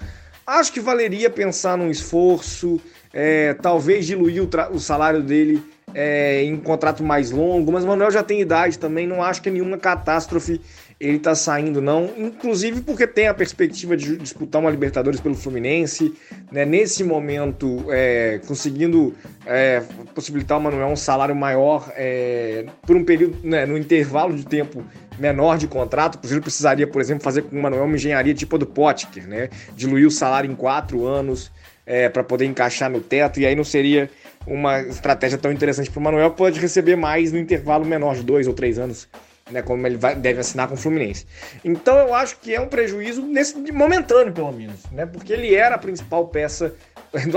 [0.48, 2.80] Acho que valeria pensar num esforço,
[3.12, 5.62] é, talvez diluir o, o salário dele
[5.94, 9.42] é, em um contrato mais longo, mas o Manuel já tem idade também, não acho
[9.42, 10.58] que é nenhuma catástrofe
[11.00, 12.10] ele tá saindo, não.
[12.16, 16.12] Inclusive porque tem a perspectiva de disputar uma Libertadores pelo Fluminense,
[16.50, 16.64] né?
[16.64, 19.14] Nesse momento, é, conseguindo
[19.46, 19.82] é,
[20.14, 24.84] possibilitar ao Manuel um salário maior é, por um período, né, no intervalo de tempo
[25.18, 26.16] menor de contrato.
[26.16, 29.50] O precisaria, por exemplo, fazer com o Manuel uma engenharia tipo a do Potker, né?
[29.76, 31.52] Diluir o salário em quatro anos
[31.86, 34.10] é, para poder encaixar no teto, e aí não seria
[34.46, 38.46] uma estratégia tão interessante para o Manuel, pode receber mais no intervalo menor de dois
[38.46, 39.08] ou três anos.
[39.50, 41.26] Né, como ele vai, deve assinar com o Fluminense.
[41.64, 45.06] Então eu acho que é um prejuízo nesse momentâneo, pelo menos, né?
[45.06, 46.74] Porque ele era a principal peça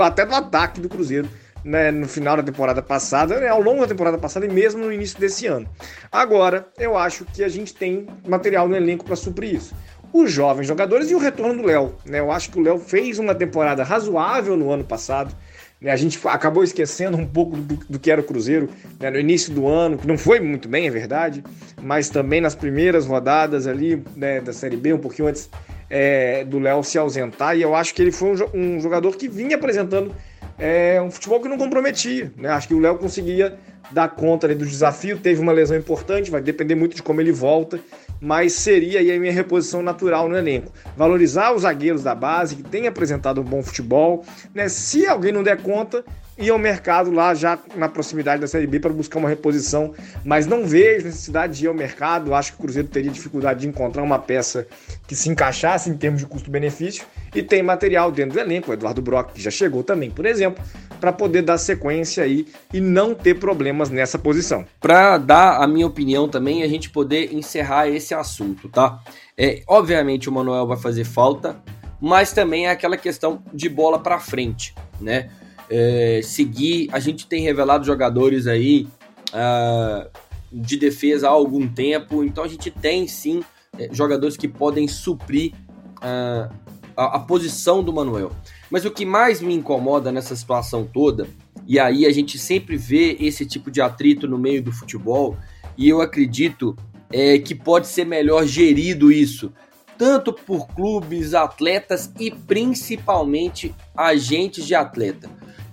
[0.04, 1.28] até do ataque do Cruzeiro
[1.64, 4.92] né, no final da temporada passada, né, ao longo da temporada passada e mesmo no
[4.92, 5.68] início desse ano.
[6.10, 9.74] Agora, eu acho que a gente tem material no elenco para suprir isso.
[10.12, 11.94] Os jovens jogadores e o retorno do Léo.
[12.04, 15.34] Né, eu acho que o Léo fez uma temporada razoável no ano passado.
[15.82, 18.68] Né, a gente acabou esquecendo um pouco do, do que era o Cruzeiro
[19.00, 21.42] né, no início do ano, que não foi muito bem, é verdade,
[21.80, 25.50] mas também nas primeiras rodadas ali né, da Série B, um pouquinho antes
[25.90, 27.56] é, do Léo se ausentar.
[27.56, 30.14] E eu acho que ele foi um, um jogador que vinha apresentando
[30.58, 32.32] é um futebol que não comprometia.
[32.36, 32.48] Né?
[32.48, 33.58] Acho que o Léo conseguia
[33.92, 37.32] dar conta ali, do desafio, teve uma lesão importante, vai depender muito de como ele
[37.32, 37.78] volta,
[38.20, 40.72] mas seria aí a minha reposição natural no elenco.
[40.96, 44.24] Valorizar os zagueiros da base, que têm apresentado um bom futebol.
[44.54, 44.68] Né?
[44.68, 46.04] Se alguém não der conta,
[46.38, 49.92] ir ao mercado lá já na proximidade da Série B para buscar uma reposição,
[50.24, 52.34] mas não vejo necessidade de ir ao mercado.
[52.34, 54.66] Acho que o Cruzeiro teria dificuldade de encontrar uma peça
[55.06, 58.70] que se encaixasse em termos de custo-benefício e tem material dentro do elenco.
[58.70, 60.62] O Eduardo Brock, que já chegou também, por exemplo,
[61.02, 64.64] para poder dar sequência aí e não ter problemas nessa posição.
[64.80, 69.02] Para dar a minha opinião também, a gente poder encerrar esse assunto, tá?
[69.36, 71.60] É, obviamente o Manuel vai fazer falta,
[72.00, 75.28] mas também é aquela questão de bola para frente, né?
[75.72, 76.90] é, seguir.
[76.92, 78.86] A gente tem revelado jogadores aí
[79.32, 80.10] uh,
[80.52, 83.42] de defesa há algum tempo, então a gente tem sim
[83.78, 85.54] é, jogadores que podem suprir
[85.96, 86.52] uh,
[86.94, 88.32] a, a posição do Manuel.
[88.72, 91.28] Mas o que mais me incomoda nessa situação toda,
[91.66, 95.36] e aí a gente sempre vê esse tipo de atrito no meio do futebol,
[95.76, 96.74] e eu acredito
[97.12, 99.52] é, que pode ser melhor gerido isso,
[99.98, 105.28] tanto por clubes, atletas e principalmente agentes de atleta.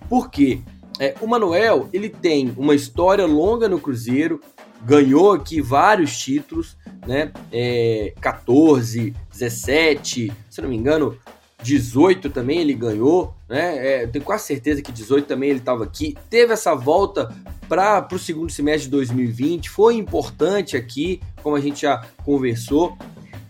[0.10, 0.60] Porque
[1.00, 4.42] é, o Manuel, ele tem uma história longa no Cruzeiro,
[4.84, 6.76] ganhou aqui vários títulos,
[7.08, 7.32] né?
[7.50, 11.18] É, 14, 17, se não me engano,
[11.62, 14.04] 18 também ele ganhou, né?
[14.04, 16.16] É, tenho quase certeza que 18 também ele estava aqui.
[16.30, 17.34] Teve essa volta
[17.68, 22.98] para o segundo semestre de 2020, foi importante aqui, como a gente já conversou.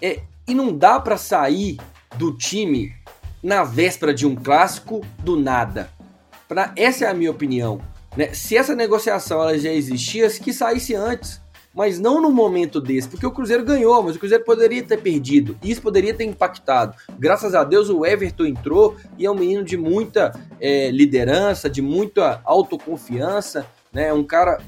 [0.02, 1.78] É, e não dá para sair
[2.18, 2.94] do time
[3.42, 5.90] na véspera de um clássico do nada.
[6.48, 7.80] Pra, essa é a minha opinião.
[8.18, 8.34] Né?
[8.34, 11.40] Se essa negociação ela já existia, que saísse antes
[11.74, 15.58] mas não no momento desse, porque o Cruzeiro ganhou, mas o Cruzeiro poderia ter perdido,
[15.64, 16.96] isso poderia ter impactado.
[17.18, 21.82] Graças a Deus o Everton entrou e é um menino de muita é, liderança, de
[21.82, 24.12] muita autoconfiança, né?
[24.12, 24.60] Um cara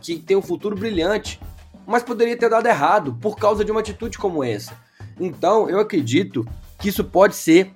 [0.00, 1.40] que tem um futuro brilhante,
[1.86, 4.76] mas poderia ter dado errado por causa de uma atitude como essa.
[5.20, 6.46] Então eu acredito
[6.78, 7.70] que isso pode ser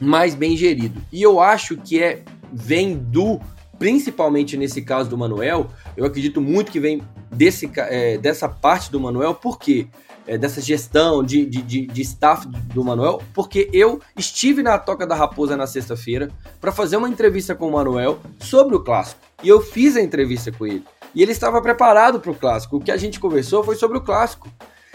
[0.00, 1.00] mais bem gerido.
[1.12, 2.22] E eu acho que é
[2.52, 3.40] vem do
[3.82, 5.66] principalmente nesse caso do Manuel,
[5.96, 9.88] eu acredito muito que vem desse, é, dessa parte do Manuel, por quê?
[10.24, 15.04] É, dessa gestão de, de, de, de, staff do Manuel, porque eu estive na Toca
[15.04, 19.20] da Raposa na sexta-feira para fazer uma entrevista com o Manuel sobre o clássico.
[19.42, 20.84] E eu fiz a entrevista com ele.
[21.12, 22.76] E ele estava preparado para o clássico.
[22.76, 24.48] O que a gente conversou foi sobre o clássico.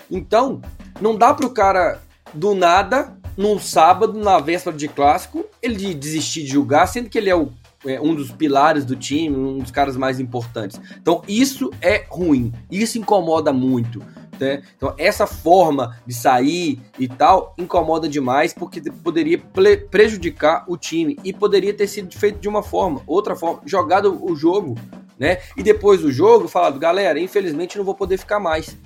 [0.10, 0.62] Então,
[1.02, 2.02] não dá para o cara
[2.34, 7.30] do nada, num sábado, na véspera de clássico, ele desistir de julgar, sendo que ele
[7.30, 7.52] é o
[7.88, 10.80] é, um dos pilares do time, um dos caras mais importantes.
[11.02, 14.04] Então isso é ruim, isso incomoda muito.
[14.40, 14.62] Né?
[14.76, 19.42] Então essa forma de sair e tal incomoda demais porque poderia
[19.90, 24.36] prejudicar o time e poderia ter sido feito de uma forma, outra forma, jogado o
[24.36, 24.76] jogo,
[25.18, 25.40] né?
[25.56, 28.78] E depois do jogo falado, galera, infelizmente não vou poder ficar mais.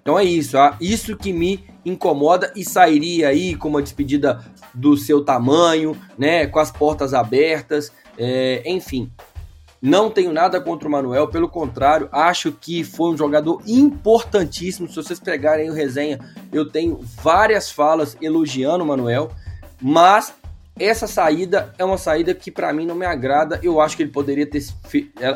[0.00, 4.96] Então é isso, ah, isso que me incomoda e sairia aí com uma despedida do
[4.96, 6.46] seu tamanho, né?
[6.46, 7.92] Com as portas abertas.
[8.22, 9.10] É, enfim,
[9.80, 14.86] não tenho nada contra o Manuel, pelo contrário, acho que foi um jogador importantíssimo.
[14.86, 16.20] Se vocês pegarem o resenha,
[16.52, 19.30] eu tenho várias falas elogiando o Manuel,
[19.80, 20.34] mas
[20.78, 23.58] essa saída é uma saída que para mim não me agrada.
[23.62, 24.62] Eu acho que ele poderia ter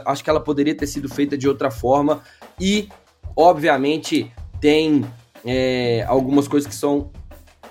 [0.04, 2.22] acho que ela poderia ter sido feita de outra forma
[2.60, 2.90] e
[3.34, 5.06] obviamente tem
[5.42, 7.10] é, algumas coisas que são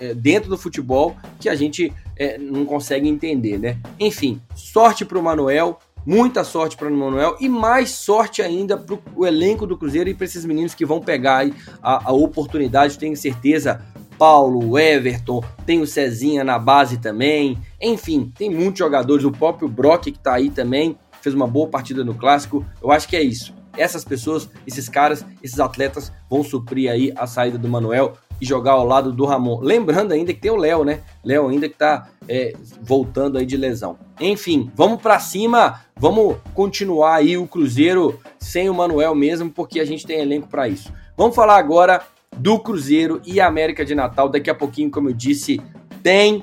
[0.00, 3.78] é, dentro do futebol que a gente é, não consegue entender, né?
[3.98, 8.98] Enfim, sorte para o Manuel, muita sorte para o Manuel e mais sorte ainda para
[9.16, 11.46] o elenco do Cruzeiro e para esses meninos que vão pegar
[11.82, 13.80] a, a oportunidade, tenho certeza.
[14.16, 17.58] Paulo, Everton, tem o Cezinha na base também.
[17.80, 19.24] Enfim, tem muitos jogadores.
[19.24, 22.64] O próprio Brock que está aí também fez uma boa partida no clássico.
[22.80, 23.52] Eu acho que é isso.
[23.76, 28.72] Essas pessoas, esses caras, esses atletas vão suprir aí a saída do Manuel e jogar
[28.72, 29.60] ao lado do Ramon.
[29.60, 31.00] Lembrando ainda que tem o Léo, né?
[31.24, 33.98] Léo ainda que tá é, voltando aí de lesão.
[34.20, 39.84] Enfim, vamos para cima, vamos continuar aí o Cruzeiro sem o Manuel mesmo, porque a
[39.84, 40.92] gente tem elenco para isso.
[41.16, 42.02] Vamos falar agora
[42.36, 44.28] do Cruzeiro e América de Natal.
[44.28, 45.60] Daqui a pouquinho, como eu disse,
[46.02, 46.42] tem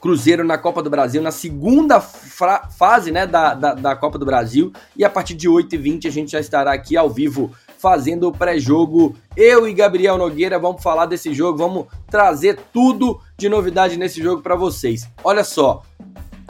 [0.00, 4.72] Cruzeiro na Copa do Brasil, na segunda fase né, da, da, da, Copa do Brasil.
[4.96, 9.16] E a partir de 8h20 a gente já estará aqui ao vivo fazendo o pré-jogo.
[9.36, 14.42] Eu e Gabriel Nogueira vamos falar desse jogo, vamos trazer tudo de novidade nesse jogo
[14.42, 15.08] para vocês.
[15.24, 15.82] Olha só,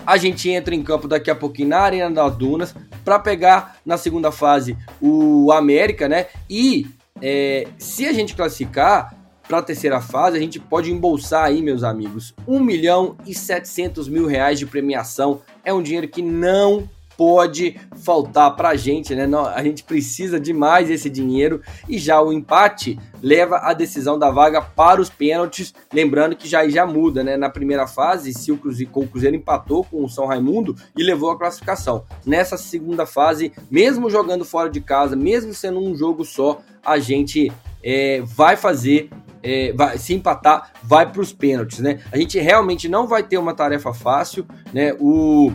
[0.06, 3.96] a gente entra em campo daqui a pouquinho na Arena das Dunas para pegar na
[3.96, 6.26] segunda fase o América, né?
[6.48, 6.86] E
[7.20, 9.14] é, se a gente classificar
[9.46, 14.08] para a terceira fase, a gente pode embolsar aí, meus amigos, 1 milhão e 700
[14.08, 15.40] mil reais de premiação.
[15.64, 16.88] É um dinheiro que não
[17.18, 19.28] pode faltar para a gente, né?
[19.52, 24.62] A gente precisa demais desse dinheiro e já o empate leva a decisão da vaga
[24.62, 25.74] para os pênaltis.
[25.92, 27.36] Lembrando que já já muda, né?
[27.36, 31.32] Na primeira fase, se o Cruzeiro, o Cruzeiro empatou com o São Raimundo e levou
[31.32, 32.04] a classificação.
[32.24, 37.50] Nessa segunda fase, mesmo jogando fora de casa, mesmo sendo um jogo só, a gente
[37.82, 39.10] é, vai fazer
[39.42, 42.00] é, vai, se empatar, vai para os pênaltis, né?
[42.12, 44.94] A gente realmente não vai ter uma tarefa fácil, né?
[45.00, 45.52] O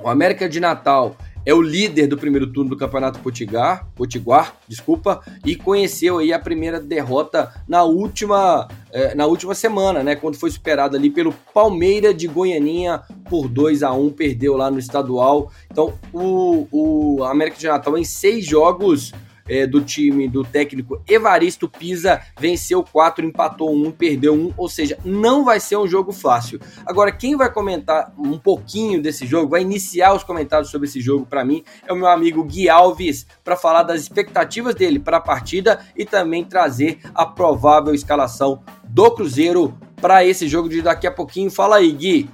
[0.00, 1.16] o América de Natal
[1.48, 6.38] é o líder do primeiro turno do Campeonato Potiguar, Potiguar, desculpa, e conheceu aí a
[6.38, 12.12] primeira derrota na última, eh, na última semana, né, quando foi superado ali pelo Palmeira
[12.12, 15.50] de Goianinha por 2 a 1 perdeu lá no estadual.
[15.70, 19.14] Então, o, o América de Natal em seis jogos
[19.48, 24.98] é, do time do técnico Evaristo Pisa venceu 4, empatou 1, perdeu 1, ou seja,
[25.04, 26.60] não vai ser um jogo fácil.
[26.86, 31.26] Agora, quem vai comentar um pouquinho desse jogo, vai iniciar os comentários sobre esse jogo
[31.26, 35.20] para mim, é o meu amigo Gui Alves, para falar das expectativas dele para a
[35.20, 41.10] partida e também trazer a provável escalação do Cruzeiro para esse jogo de daqui a
[41.10, 41.50] pouquinho.
[41.50, 42.30] Fala aí, Gui.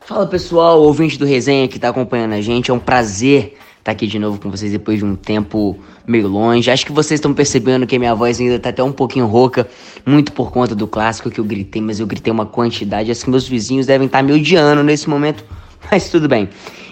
[0.00, 4.06] Fala pessoal, ouvinte do Resenha que está acompanhando a gente, é um prazer tá aqui
[4.06, 6.70] de novo com vocês depois de um tempo meio longe.
[6.70, 9.68] Acho que vocês estão percebendo que a minha voz ainda está até um pouquinho rouca,
[10.04, 13.30] muito por conta do clássico que eu gritei, mas eu gritei uma quantidade, acho que
[13.30, 15.44] meus vizinhos devem estar tá me odiando nesse momento,
[15.90, 16.48] mas tudo bem.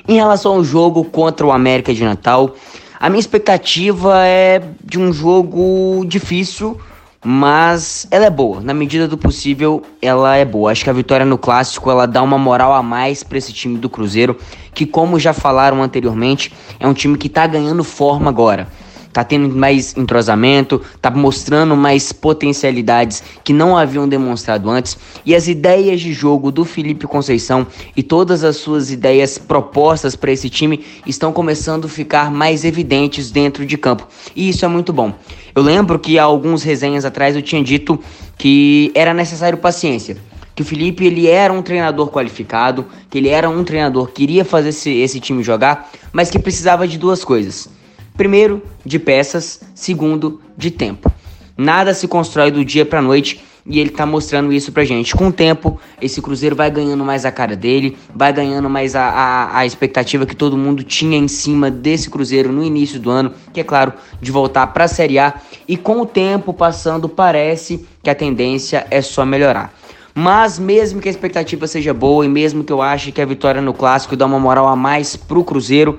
[0.09, 2.55] Em relação ao jogo contra o América de Natal,
[2.99, 6.81] a minha expectativa é de um jogo difícil,
[7.29, 8.61] mas ela é boa.
[8.61, 10.71] Na medida do possível, ela é boa.
[10.71, 13.79] Acho que a vitória no clássico ela dá uma moral a mais para esse time
[13.79, 14.39] do Cruzeiro,
[14.73, 18.69] que como já falaram anteriormente, é um time que tá ganhando forma agora
[19.16, 24.98] tá tendo mais entrosamento, tá mostrando mais potencialidades que não haviam demonstrado antes.
[25.24, 30.33] E as ideias de jogo do Felipe Conceição e todas as suas ideias propostas para
[30.33, 34.07] esse time estão começando a ficar mais evidentes dentro de campo.
[34.37, 35.14] E isso é muito bom.
[35.55, 37.98] Eu lembro que há alguns resenhas atrás eu tinha dito
[38.37, 40.18] que era necessário paciência
[40.55, 44.42] que o Felipe ele era um treinador qualificado, que ele era um treinador que queria
[44.42, 47.68] fazer esse, esse time jogar, mas que precisava de duas coisas:
[48.16, 51.12] Primeiro, de peças, segundo, de tempo.
[51.57, 55.14] Nada se constrói do dia para noite e ele tá mostrando isso pra gente.
[55.14, 59.02] Com o tempo, esse Cruzeiro vai ganhando mais a cara dele, vai ganhando mais a,
[59.02, 63.33] a, a, expectativa que todo mundo tinha em cima desse Cruzeiro no início do ano,
[63.52, 65.35] que é claro, de voltar pra Série A.
[65.66, 69.74] E com o tempo passando, parece que a tendência é só melhorar.
[70.14, 73.61] Mas mesmo que a expectativa seja boa e mesmo que eu ache que a vitória
[73.61, 75.98] no clássico dá uma moral a mais pro Cruzeiro,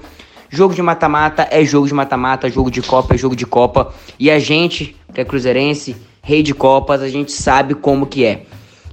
[0.49, 3.93] Jogo de mata-mata é jogo de mata-mata, jogo de Copa é jogo de Copa.
[4.17, 8.45] E a gente, que é cruzeirense, rei de Copas, a gente sabe como que é.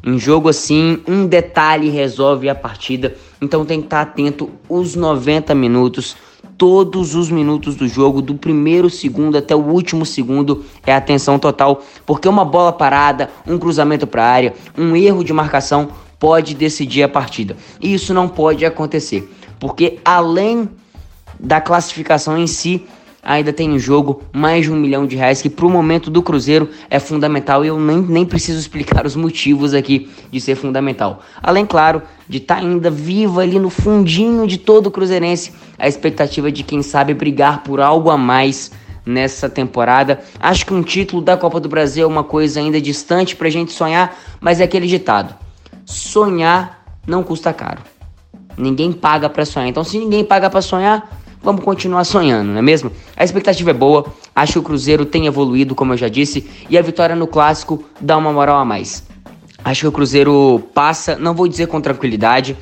[0.03, 3.14] Em jogo assim, um detalhe resolve a partida.
[3.40, 6.17] Então tem que estar atento os 90 minutos,
[6.59, 11.83] todos os minutos do jogo, do primeiro segundo até o último segundo, é atenção total,
[12.05, 15.88] porque uma bola parada, um cruzamento para a área, um erro de marcação
[16.19, 17.57] pode decidir a partida.
[17.81, 20.69] E isso não pode acontecer, porque além
[21.38, 22.85] da classificação em si,
[23.25, 26.23] ainda tem em jogo mais de um milhão de reais, que para o momento do
[26.23, 31.23] Cruzeiro é fundamental e eu nem, nem preciso explicar os motivos aqui de ser fundamental.
[31.42, 35.88] Além, claro, de estar tá ainda viva ali no fundinho de todo o Cruzeirense a
[35.88, 38.70] expectativa de quem sabe brigar por algo a mais
[39.05, 40.20] nessa temporada.
[40.38, 43.51] Acho que um título da Copa do Brasil é uma coisa ainda distante para a
[43.51, 45.35] gente sonhar, mas é aquele ditado:
[45.85, 47.83] sonhar não custa caro.
[48.57, 49.68] Ninguém paga para sonhar.
[49.68, 52.90] Então, se ninguém paga para sonhar, vamos continuar sonhando, não é mesmo?
[53.14, 56.78] A expectativa é boa, acho que o Cruzeiro tem evoluído, como eu já disse, e
[56.78, 59.04] a vitória no clássico dá uma moral a mais.
[59.62, 62.57] Acho que o Cruzeiro passa, não vou dizer com tranquilidade,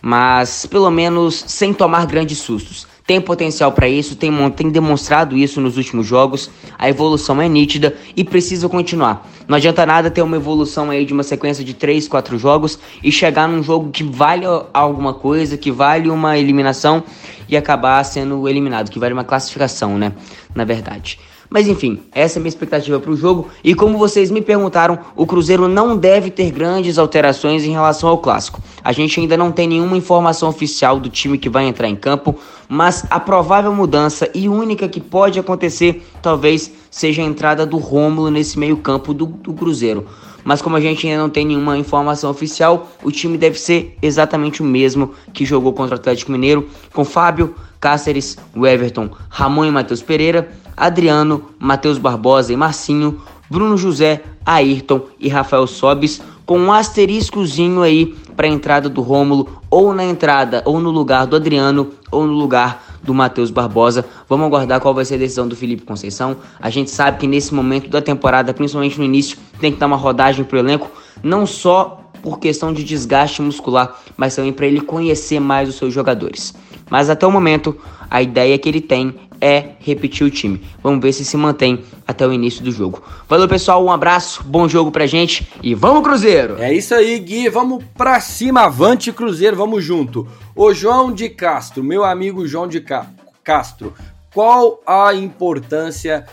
[0.00, 5.62] mas pelo menos sem tomar grandes sustos tem potencial para isso, tem, tem demonstrado isso
[5.62, 6.50] nos últimos jogos.
[6.78, 9.26] A evolução é nítida e precisa continuar.
[9.48, 13.10] Não adianta nada ter uma evolução aí de uma sequência de 3, 4 jogos e
[13.10, 14.44] chegar num jogo que vale
[14.74, 17.02] alguma coisa, que vale uma eliminação
[17.48, 20.12] e acabar sendo eliminado, que vale uma classificação, né?
[20.54, 21.18] Na verdade.
[21.50, 23.48] Mas enfim, essa é a minha expectativa para o jogo.
[23.64, 28.18] E como vocês me perguntaram, o Cruzeiro não deve ter grandes alterações em relação ao
[28.18, 28.62] clássico.
[28.84, 32.34] A gente ainda não tem nenhuma informação oficial do time que vai entrar em campo,
[32.68, 38.30] mas a provável mudança e única que pode acontecer talvez seja a entrada do Rômulo
[38.30, 40.06] nesse meio-campo do, do Cruzeiro.
[40.44, 44.62] Mas como a gente ainda não tem nenhuma informação oficial, o time deve ser exatamente
[44.62, 50.02] o mesmo que jogou contra o Atlético Mineiro, com Fábio, Cáceres, Everton, Ramon e Matheus
[50.02, 53.20] Pereira, Adriano, Matheus Barbosa e Marcinho,
[53.50, 59.60] Bruno José, Ayrton e Rafael Sobis, com um asteriscozinho aí para a entrada do Rômulo,
[59.70, 64.02] ou na entrada, ou no lugar do Adriano, ou no lugar do Matheus Barbosa.
[64.26, 66.38] Vamos aguardar qual vai ser a decisão do Felipe Conceição.
[66.58, 69.96] A gente sabe que nesse momento da temporada, principalmente no início, tem que dar uma
[69.98, 70.90] rodagem pro elenco,
[71.22, 75.92] não só por questão de desgaste muscular, mas também para ele conhecer mais os seus
[75.92, 76.54] jogadores.
[76.88, 77.76] Mas até o momento,
[78.10, 80.62] a ideia que ele tem é repetir o time.
[80.82, 83.02] Vamos ver se se mantém até o início do jogo.
[83.28, 86.56] Valeu, pessoal, um abraço, bom jogo pra gente e vamos Cruzeiro!
[86.58, 90.26] É isso aí, Gui, vamos pra cima, avante Cruzeiro, vamos junto.
[90.54, 93.06] O João de Castro, meu amigo João de Ca
[93.44, 93.94] Castro,
[94.34, 96.26] qual a importância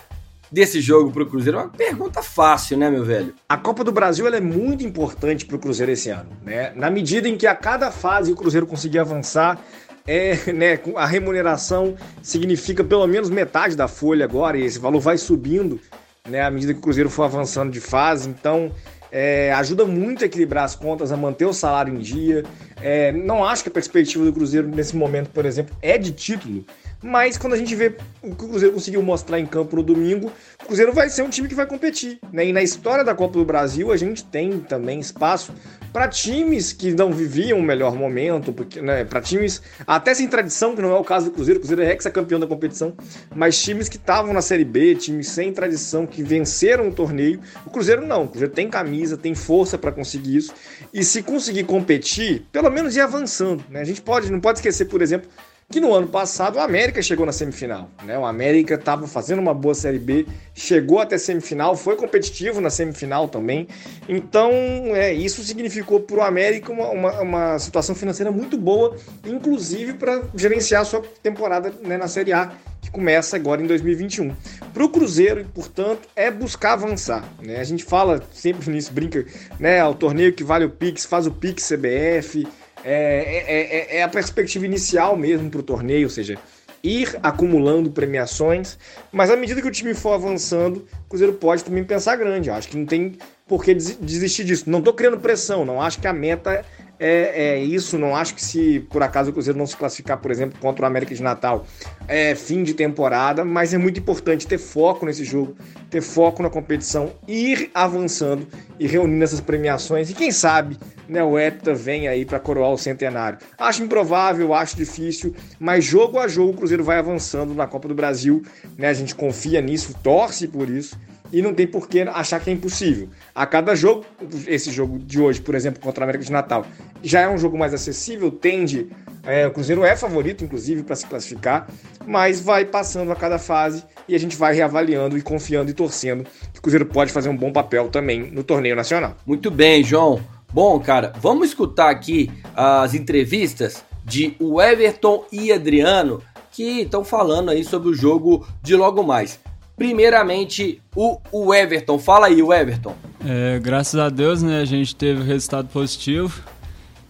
[0.51, 1.57] desse jogo pro Cruzeiro?
[1.57, 3.33] Uma pergunta fácil, né, meu velho?
[3.47, 6.71] A Copa do Brasil é muito importante pro Cruzeiro esse ano, né?
[6.75, 9.59] Na medida em que a cada fase o Cruzeiro conseguir avançar,
[10.07, 15.17] é, né, a remuneração significa pelo menos metade da folha agora, e esse valor vai
[15.17, 15.79] subindo,
[16.27, 18.71] né, à medida que o Cruzeiro for avançando de fase, então
[19.11, 22.43] é, ajuda muito a equilibrar as contas, a manter o salário em dia.
[22.81, 26.65] É, não acho que a perspectiva do Cruzeiro nesse momento, por exemplo, é de título,
[27.05, 30.31] mas quando a gente vê o que o Cruzeiro conseguiu mostrar em campo no domingo,
[30.63, 32.17] o Cruzeiro vai ser um time que vai competir.
[32.33, 32.47] Né?
[32.47, 35.53] E na história da Copa do Brasil, a gente tem também espaço
[35.93, 40.75] para times que não viviam o melhor momento, porque, né, para times até sem tradição,
[40.75, 42.93] que não é o caso do Cruzeiro, o Cruzeiro é ex-campeão da competição,
[43.35, 47.39] mas times que estavam na Série B, times sem tradição, que venceram o torneio.
[47.67, 50.53] O Cruzeiro não, o Cruzeiro tem camisa, tem força para conseguir isso,
[50.91, 53.63] e se conseguir competir, pelo menos ir avançando.
[53.69, 53.79] Né?
[53.79, 55.29] A gente pode, não pode esquecer, por exemplo,
[55.69, 57.89] que no ano passado o América chegou na semifinal.
[58.03, 58.17] Né?
[58.17, 63.27] O América estava fazendo uma boa Série B, chegou até semifinal, foi competitivo na semifinal
[63.27, 63.67] também.
[64.07, 64.51] Então,
[64.95, 68.95] é, isso significou para o América uma, uma, uma, situação financeira muito boa,
[69.25, 74.35] inclusive para gerenciar a sua temporada né, na Série A, que começa agora em 2021.
[74.71, 77.27] Para o Cruzeiro, portanto, é buscar avançar.
[77.41, 77.59] Né?
[77.59, 79.25] A gente fala sempre nisso, brinca,
[79.59, 79.83] né?
[79.83, 82.47] O torneio que vale o Pix, faz o Pix CBF.
[82.87, 86.37] É, é, é, é a perspectiva inicial mesmo para o torneio, ou seja,
[86.83, 88.77] ir acumulando premiações,
[89.11, 92.49] mas à medida que o time for avançando, o Cruzeiro pode também pensar grande.
[92.49, 93.17] Eu acho que não tem
[93.47, 94.69] por que desistir disso.
[94.69, 96.63] Não estou criando pressão, não acho que a meta
[96.99, 97.97] é, é, isso.
[97.97, 100.85] Não acho que se por acaso o Cruzeiro não se classificar, por exemplo, contra o
[100.85, 101.65] América de Natal,
[102.07, 105.55] é fim de temporada, mas é muito importante ter foco nesse jogo,
[105.89, 108.47] ter foco na competição, ir avançando
[108.79, 110.09] e reunindo essas premiações.
[110.09, 110.77] E quem sabe
[111.07, 113.39] né, o Hepta vem aí para coroar o centenário.
[113.57, 117.95] Acho improvável, acho difícil, mas jogo a jogo o Cruzeiro vai avançando na Copa do
[117.95, 118.43] Brasil.
[118.77, 120.97] Né, a gente confia nisso, torce por isso
[121.31, 123.09] e não tem por que achar que é impossível.
[123.33, 124.05] A cada jogo,
[124.47, 126.65] esse jogo de hoje, por exemplo, contra a América de Natal,
[127.03, 128.87] já é um jogo mais acessível, tende.
[129.23, 131.67] É, o Cruzeiro é favorito, inclusive, para se classificar,
[132.05, 136.23] mas vai passando a cada fase e a gente vai reavaliando e confiando e torcendo
[136.53, 139.15] que o Cruzeiro pode fazer um bom papel também no torneio nacional.
[139.25, 140.21] Muito bem, João.
[140.53, 146.21] Bom, cara, vamos escutar aqui as entrevistas de o Everton e Adriano
[146.51, 149.39] que estão falando aí sobre o jogo de logo mais.
[149.77, 151.99] Primeiramente, o, o Everton.
[151.99, 152.95] Fala aí, o Everton.
[153.25, 156.41] É, graças a Deus, né, a gente teve resultado positivo.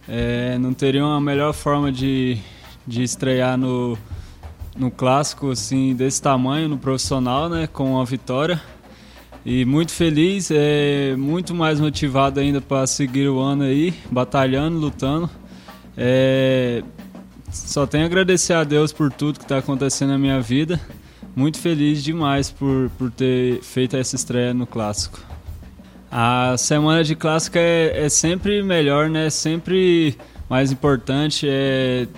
[0.08, 2.38] É, não teria uma melhor forma de,
[2.86, 3.96] de estrear no,
[4.76, 8.60] no clássico assim desse tamanho, no profissional, né, com uma vitória.
[9.44, 15.30] E muito feliz, é, muito mais motivado ainda para seguir o ano aí, batalhando, lutando.
[15.96, 16.82] É,
[17.48, 20.80] só tenho a agradecer a Deus por tudo que está acontecendo na minha vida
[21.36, 25.20] muito feliz demais por, por ter feito essa estreia no Clássico.
[26.10, 29.28] A semana de Clássico é, é sempre melhor, né?
[29.28, 30.16] Sempre
[30.48, 31.46] mais importante.
[31.46, 32.08] É,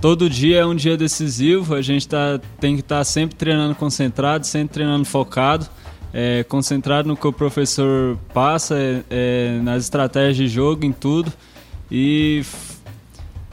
[0.00, 1.74] todo dia é um dia decisivo.
[1.74, 5.66] A gente tá, tem que estar tá sempre treinando concentrado, sempre treinando focado.
[6.12, 11.32] É, concentrado no que o professor passa, é, é nas estratégias de jogo, em tudo.
[11.90, 12.42] E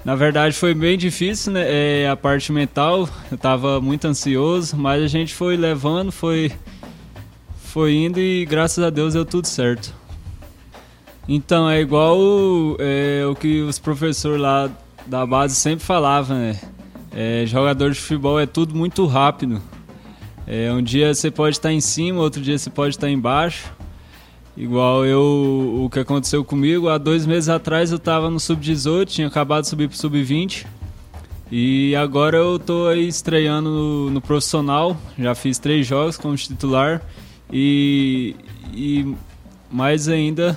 [0.03, 1.65] na verdade foi bem difícil, né?
[1.67, 6.51] É, a parte mental, eu estava muito ansioso, mas a gente foi levando, foi,
[7.57, 9.93] foi indo e graças a Deus deu tudo certo.
[11.27, 12.17] Então é igual
[12.79, 14.69] é, o que os professores lá
[15.05, 16.59] da base sempre falavam, né?
[17.13, 19.61] É, jogador de futebol é tudo muito rápido.
[20.47, 23.71] É, um dia você pode estar em cima, outro dia você pode estar embaixo.
[24.61, 29.27] Igual eu, o que aconteceu comigo, há dois meses atrás eu estava no Sub-18, tinha
[29.27, 30.67] acabado de subir para Sub-20.
[31.51, 37.01] E agora eu tô aí estreando no, no, profissional, já fiz três jogos como titular.
[37.51, 38.35] E,
[38.71, 39.15] e
[39.71, 40.55] mais ainda,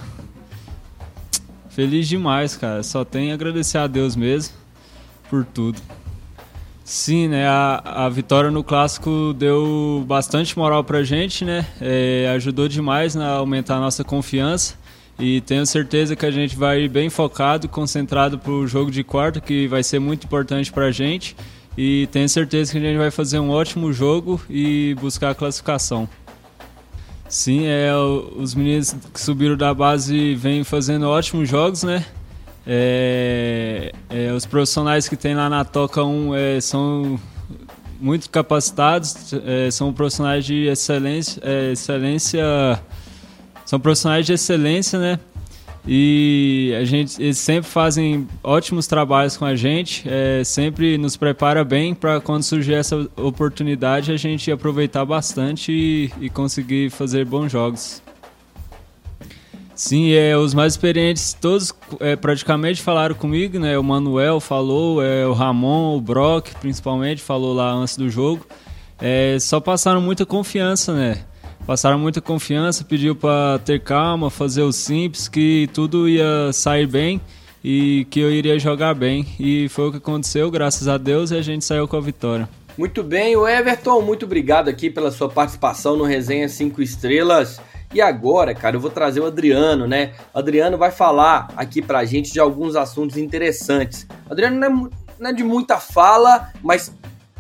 [1.71, 2.83] feliz demais, cara.
[2.83, 4.55] Só tenho a agradecer a Deus mesmo
[5.31, 5.81] por tudo.
[6.85, 7.49] Sim, né?
[7.49, 11.67] A, a vitória no clássico deu bastante moral pra gente, né?
[11.81, 14.75] É, ajudou demais a aumentar a nossa confiança.
[15.19, 19.41] E tenho certeza que a gente vai ir bem focado, concentrado pro jogo de quarta,
[19.41, 21.35] que vai ser muito importante pra gente.
[21.77, 26.07] E tenho certeza que a gente vai fazer um ótimo jogo e buscar a classificação.
[27.29, 27.91] Sim, é,
[28.37, 32.05] os meninos que subiram da base vêm fazendo ótimos jogos, né?
[32.67, 37.21] É, é, os profissionais que tem lá na Toca 1 é, são
[38.01, 42.45] muito capacitados, é, são profissionais de excelência, é, excelência,
[43.65, 45.19] são profissionais de excelência, né?
[45.87, 51.63] E a gente, eles sempre fazem ótimos trabalhos com a gente, é, sempre nos prepara
[51.63, 57.53] bem para quando surgir essa oportunidade a gente aproveitar bastante e, e conseguir fazer bons
[57.53, 58.04] jogos.
[59.75, 63.77] Sim, é, os mais experientes, todos é, praticamente falaram comigo, né?
[63.77, 68.47] O Manuel falou, é, o Ramon, o Brock, principalmente, falou lá antes do jogo.
[69.01, 71.25] É, só passaram muita confiança, né?
[71.67, 77.21] Passaram muita confiança, pediu para ter calma, fazer o simples, que tudo ia sair bem
[77.65, 79.27] e que eu iria jogar bem.
[79.41, 82.49] E foi o que aconteceu, graças a Deus, e a gente saiu com a vitória.
[82.77, 87.61] Muito bem, o Everton, muito obrigado aqui pela sua participação no Resenha 5 Estrelas.
[87.95, 90.15] E agora, cara, eu vou trazer o Adriano, né?
[90.35, 94.05] O Adriano vai falar aqui pra gente de alguns assuntos interessantes.
[94.29, 94.91] O Adriano não é,
[95.21, 96.93] não é de muita fala, mas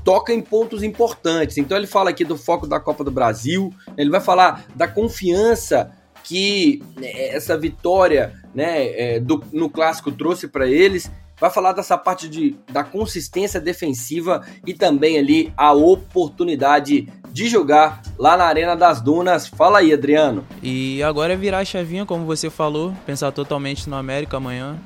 [0.05, 1.59] toca em pontos importantes.
[1.59, 5.91] Então ele fala aqui do foco da Copa do Brasil, ele vai falar da confiança
[6.23, 11.11] que né, essa vitória né, é, do, no clássico trouxe para eles.
[11.45, 18.01] Vai falar dessa parte de, da consistência defensiva e também ali a oportunidade de jogar
[18.19, 19.47] lá na Arena das Dunas.
[19.47, 20.43] Fala aí, Adriano.
[20.63, 24.79] E agora é virar a chavinha, como você falou, pensar totalmente no América amanhã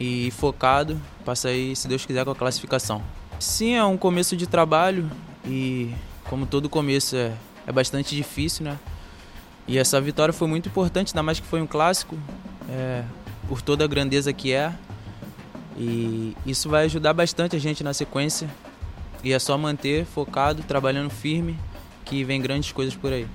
[0.00, 3.00] e focado para sair, se Deus quiser, com a classificação.
[3.38, 5.08] Sim, é um começo de trabalho
[5.46, 5.94] e,
[6.28, 7.30] como todo começo, é,
[7.68, 8.76] é bastante difícil, né?
[9.68, 12.18] E essa vitória foi muito importante, ainda mais que foi um clássico,
[12.68, 13.04] é,
[13.46, 14.74] por toda a grandeza que é.
[15.76, 18.48] E isso vai ajudar bastante a gente na sequência.
[19.22, 21.58] E é só manter focado, trabalhando firme,
[22.04, 23.26] que vem grandes coisas por aí.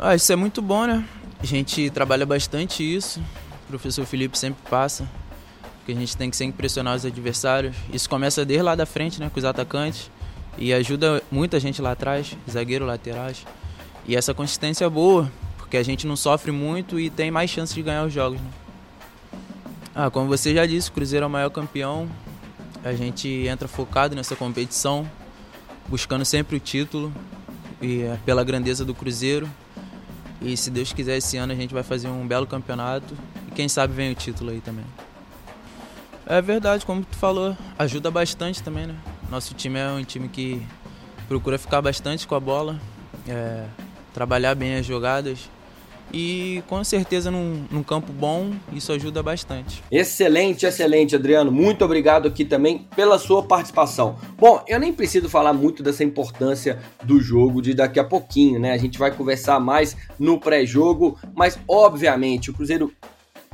[0.00, 1.04] Ah, isso é muito bom, né?
[1.40, 3.20] A gente trabalha bastante isso.
[3.64, 5.08] O professor Felipe sempre passa
[5.88, 7.74] que a gente tem que sempre pressionar os adversários.
[7.90, 10.10] Isso começa desde lá da frente, né, com os atacantes,
[10.58, 13.46] e ajuda muita gente lá atrás, zagueiro, laterais.
[14.06, 17.74] E essa consistência é boa, porque a gente não sofre muito e tem mais chances
[17.74, 18.38] de ganhar os jogos.
[18.38, 18.50] Né?
[20.00, 22.08] Ah, como você já disse, o Cruzeiro é o maior campeão.
[22.84, 25.10] A gente entra focado nessa competição,
[25.88, 27.12] buscando sempre o título
[27.82, 29.50] e é pela grandeza do Cruzeiro.
[30.40, 33.12] E se Deus quiser, esse ano a gente vai fazer um belo campeonato
[33.48, 34.84] e quem sabe vem o título aí também.
[36.26, 38.94] É verdade, como tu falou, ajuda bastante também, né?
[39.28, 40.64] Nosso time é um time que
[41.26, 42.80] procura ficar bastante com a bola,
[43.26, 43.64] é,
[44.14, 45.50] trabalhar bem as jogadas
[46.12, 49.82] e com certeza num, num, campo bom isso ajuda bastante.
[49.90, 51.50] Excelente, excelente, Adriano.
[51.50, 54.16] Muito obrigado aqui também pela sua participação.
[54.36, 58.72] Bom, eu nem preciso falar muito dessa importância do jogo de daqui a pouquinho, né?
[58.72, 62.92] A gente vai conversar mais no pré-jogo, mas obviamente o Cruzeiro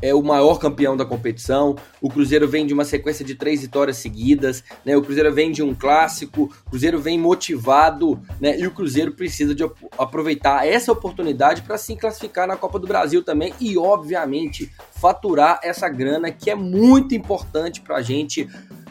[0.00, 1.76] é o maior campeão da competição.
[2.00, 4.96] O Cruzeiro vem de uma sequência de três vitórias seguidas, né?
[4.96, 8.58] O Cruzeiro vem de um clássico, o Cruzeiro vem motivado, né?
[8.58, 9.64] E o Cruzeiro precisa de
[9.98, 15.88] aproveitar essa oportunidade para se classificar na Copa do Brasil também e, obviamente, faturar essa
[15.88, 18.48] grana que é muito importante para a gente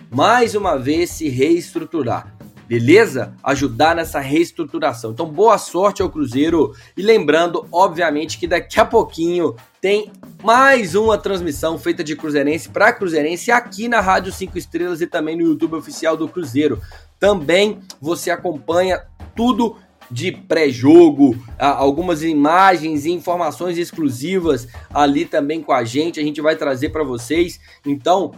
[0.10, 3.34] mais uma vez se reestruturar beleza?
[3.44, 5.12] Ajudar nessa reestruturação.
[5.12, 6.76] Então, boa sorte ao Cruzeiro.
[6.96, 10.12] E lembrando, obviamente, que daqui a pouquinho tem
[10.44, 15.36] mais uma transmissão feita de Cruzeirense para Cruzeirense aqui na Rádio 5 Estrelas e também
[15.36, 16.82] no YouTube oficial do Cruzeiro.
[17.20, 19.04] Também você acompanha
[19.36, 19.76] tudo
[20.12, 26.20] de pré-jogo, algumas imagens e informações exclusivas ali também com a gente.
[26.20, 27.60] A gente vai trazer para vocês.
[27.86, 28.32] Então,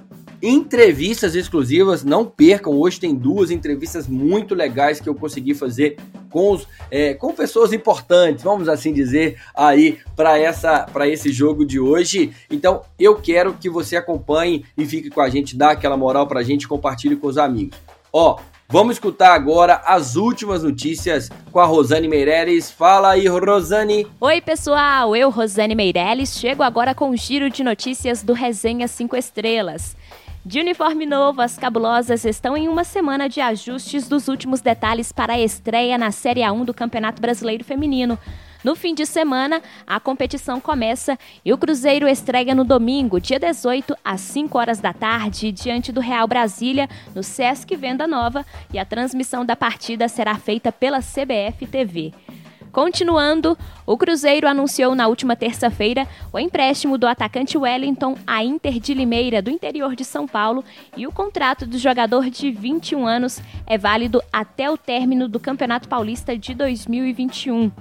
[0.45, 2.73] entrevistas exclusivas, não percam.
[2.73, 5.97] Hoje tem duas entrevistas muito legais que eu consegui fazer
[6.29, 12.31] com, os, é, com pessoas importantes, vamos assim dizer, aí para esse jogo de hoje.
[12.51, 16.41] Então, eu quero que você acompanhe e fique com a gente, dá aquela moral para
[16.41, 17.77] a gente, compartilhe com os amigos.
[18.13, 18.37] Ó,
[18.67, 22.71] Vamos escutar agora as últimas notícias com a Rosane Meirelles.
[22.71, 24.07] Fala aí, Rosane.
[24.19, 25.15] Oi, pessoal.
[25.15, 29.95] Eu, Rosane Meirelles, chego agora com um giro de notícias do Resenha 5 Estrelas.
[30.45, 35.33] De uniforme novo, as cabulosas estão em uma semana de ajustes dos últimos detalhes para
[35.33, 38.19] a estreia na Série A1 do Campeonato Brasileiro Feminino.
[38.63, 43.95] No fim de semana, a competição começa e o Cruzeiro estreia no domingo, dia 18,
[44.05, 48.85] às 5 horas da tarde, diante do Real Brasília, no Sesc Venda Nova, e a
[48.85, 52.13] transmissão da partida será feita pela CBF TV.
[52.75, 58.93] Continuando, o Cruzeiro anunciou na última terça-feira o empréstimo do atacante Wellington à Inter de
[58.93, 60.61] Limeira, do interior de São Paulo,
[60.97, 65.87] e o contrato do jogador de 21 anos é válido até o término do Campeonato
[65.87, 67.71] Paulista de 2021.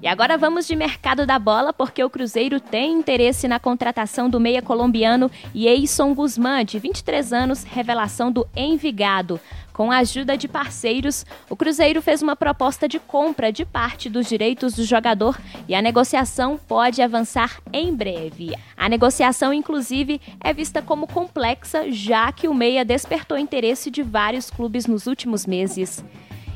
[0.00, 4.38] E agora vamos de mercado da bola, porque o Cruzeiro tem interesse na contratação do
[4.38, 9.40] meia colombiano Yeison Guzmán, de 23 anos, revelação do Envigado.
[9.78, 14.28] Com a ajuda de parceiros, o Cruzeiro fez uma proposta de compra de parte dos
[14.28, 18.56] direitos do jogador e a negociação pode avançar em breve.
[18.76, 24.50] A negociação, inclusive, é vista como complexa, já que o Meia despertou interesse de vários
[24.50, 26.02] clubes nos últimos meses.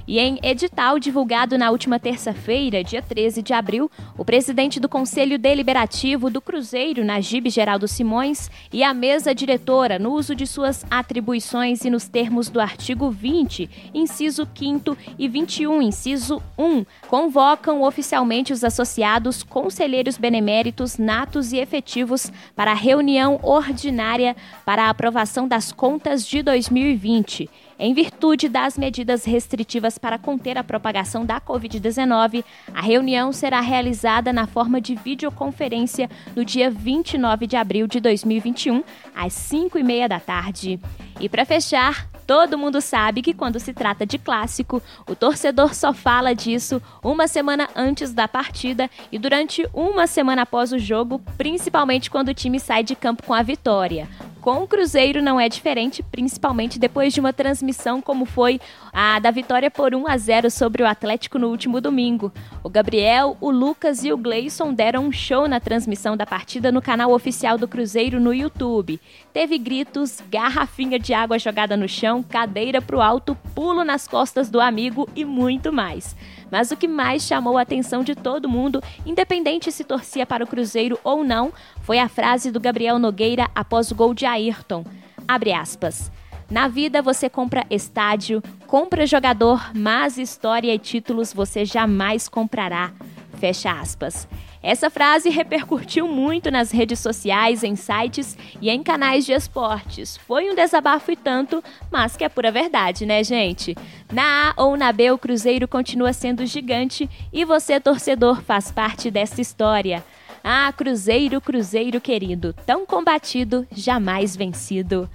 [0.06, 5.38] E em edital divulgado na última terça-feira, dia 13 de abril, o presidente do Conselho
[5.38, 11.84] Deliberativo do Cruzeiro, Najib Geraldo Simões, e a mesa diretora, no uso de suas atribuições
[11.84, 18.64] e nos termos do artigo 20, inciso 5 e 21, inciso 1, convocam oficialmente os
[18.64, 26.26] associados conselheiros beneméritos natos e efetivos para a reunião ordinária para a aprovação das contas
[26.26, 27.48] de 2020
[27.84, 34.32] Em virtude das medidas restritivas para conter a propagação da Covid-19, a reunião será realizada
[34.32, 40.08] na forma de videoconferência no dia 29 de abril de 2021, às 5 e meia
[40.08, 40.78] da tarde.
[41.20, 45.92] E para fechar, Todo mundo sabe que quando se trata de clássico, o torcedor só
[45.92, 52.08] fala disso uma semana antes da partida e durante uma semana após o jogo, principalmente
[52.08, 54.08] quando o time sai de campo com a vitória.
[54.42, 58.60] Com o Cruzeiro não é diferente, principalmente depois de uma transmissão como foi
[58.92, 62.32] a da vitória por 1 a 0 sobre o Atlético no último domingo.
[62.60, 66.82] O Gabriel, o Lucas e o Gleison deram um show na transmissão da partida no
[66.82, 69.00] canal oficial do Cruzeiro no YouTube.
[69.32, 74.60] Teve gritos, garrafinha de água jogada no chão, cadeira pro alto, pulo nas costas do
[74.60, 76.16] amigo e muito mais.
[76.52, 80.46] Mas o que mais chamou a atenção de todo mundo, independente se torcia para o
[80.46, 81.50] Cruzeiro ou não,
[81.80, 84.84] foi a frase do Gabriel Nogueira após o gol de Ayrton.
[85.26, 86.12] Abre aspas.
[86.50, 92.92] Na vida você compra estádio, compra jogador, mas história e títulos você jamais comprará.
[93.38, 94.28] Fecha aspas.
[94.62, 100.16] Essa frase repercutiu muito nas redes sociais, em sites e em canais de esportes.
[100.18, 103.76] Foi um desabafo e tanto, mas que é pura verdade, né, gente?
[104.12, 109.10] Na A ou na B, o Cruzeiro continua sendo gigante e você, torcedor, faz parte
[109.10, 110.04] dessa história.
[110.44, 115.10] Ah, Cruzeiro, Cruzeiro querido, tão combatido, jamais vencido.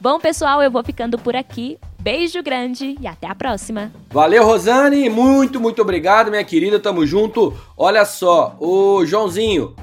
[0.00, 1.78] Bom, pessoal, eu vou ficando por aqui.
[2.00, 3.92] Beijo grande e até a próxima.
[4.10, 5.08] Valeu, Rosane.
[5.08, 6.78] Muito, muito obrigado, minha querida.
[6.78, 7.52] Tamo junto.
[7.76, 9.74] Olha só, o Joãozinho.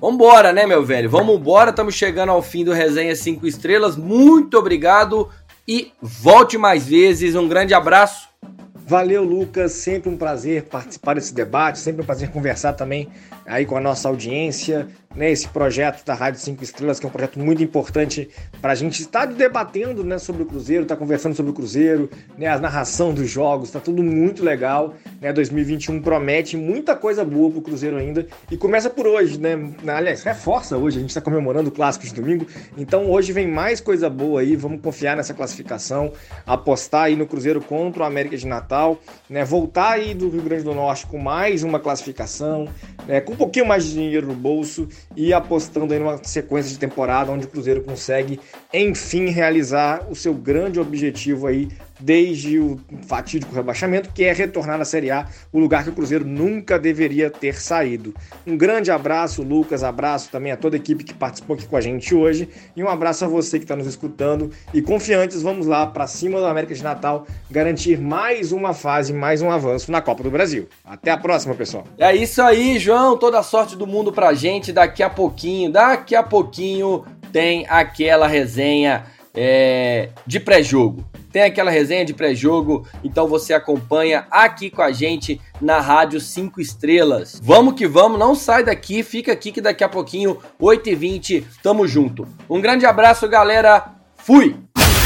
[0.00, 1.10] Vambora, né, meu velho?
[1.10, 1.70] Vamos embora.
[1.70, 3.96] Estamos chegando ao fim do Resenha 5 Estrelas.
[3.96, 5.28] Muito obrigado
[5.66, 7.34] e volte mais vezes.
[7.34, 8.28] Um grande abraço.
[8.74, 9.72] Valeu, Lucas.
[9.72, 13.08] Sempre um prazer participar desse debate, sempre um prazer conversar também
[13.44, 14.86] aí com a nossa audiência,
[15.16, 18.28] né, esse projeto da Rádio 5 Estrelas, que é um projeto muito importante
[18.60, 22.10] para a gente estar debatendo né, sobre o Cruzeiro, estar tá conversando sobre o Cruzeiro,
[22.36, 24.94] né, a narração dos jogos, está tudo muito legal.
[25.20, 29.56] Né, 2021 promete muita coisa boa para o Cruzeiro ainda e começa por hoje, né?
[29.86, 32.46] Aliás, reforça hoje, a gente está comemorando o clássico de domingo,
[32.76, 36.12] então hoje vem mais coisa boa aí, vamos confiar nessa classificação,
[36.46, 39.00] apostar aí no Cruzeiro contra o América de Natal,
[39.30, 42.68] né, voltar aí do Rio Grande do Norte com mais uma classificação,
[43.06, 46.78] né, com um pouquinho mais de dinheiro no bolso e apostando em uma sequência de
[46.78, 48.40] temporada onde o Cruzeiro consegue,
[48.72, 51.68] enfim, realizar o seu grande objetivo aí
[51.98, 56.24] desde o fatídico rebaixamento, que é retornar na Série A, o lugar que o Cruzeiro
[56.24, 58.14] nunca deveria ter saído.
[58.46, 61.80] Um grande abraço, Lucas, abraço também a toda a equipe que participou aqui com a
[61.80, 65.86] gente hoje e um abraço a você que está nos escutando e confiantes, vamos lá
[65.86, 70.22] para cima do América de Natal garantir mais uma fase, mais um avanço na Copa
[70.22, 70.68] do Brasil.
[70.84, 71.84] Até a próxima, pessoal.
[71.98, 76.14] É isso aí, João, toda a sorte do mundo pra gente, daqui a pouquinho, daqui
[76.14, 79.04] a pouquinho tem aquela resenha
[79.36, 81.04] é, de pré-jogo
[81.36, 86.62] tem aquela resenha de pré-jogo, então você acompanha aqui com a gente na Rádio 5
[86.62, 87.38] Estrelas.
[87.42, 92.26] Vamos que vamos, não sai daqui, fica aqui que daqui a pouquinho, 8h20, tamo junto.
[92.48, 93.84] Um grande abraço, galera,
[94.16, 94.56] fui!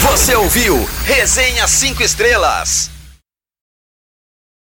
[0.08, 2.99] Você ouviu Resenha 5 Estrelas.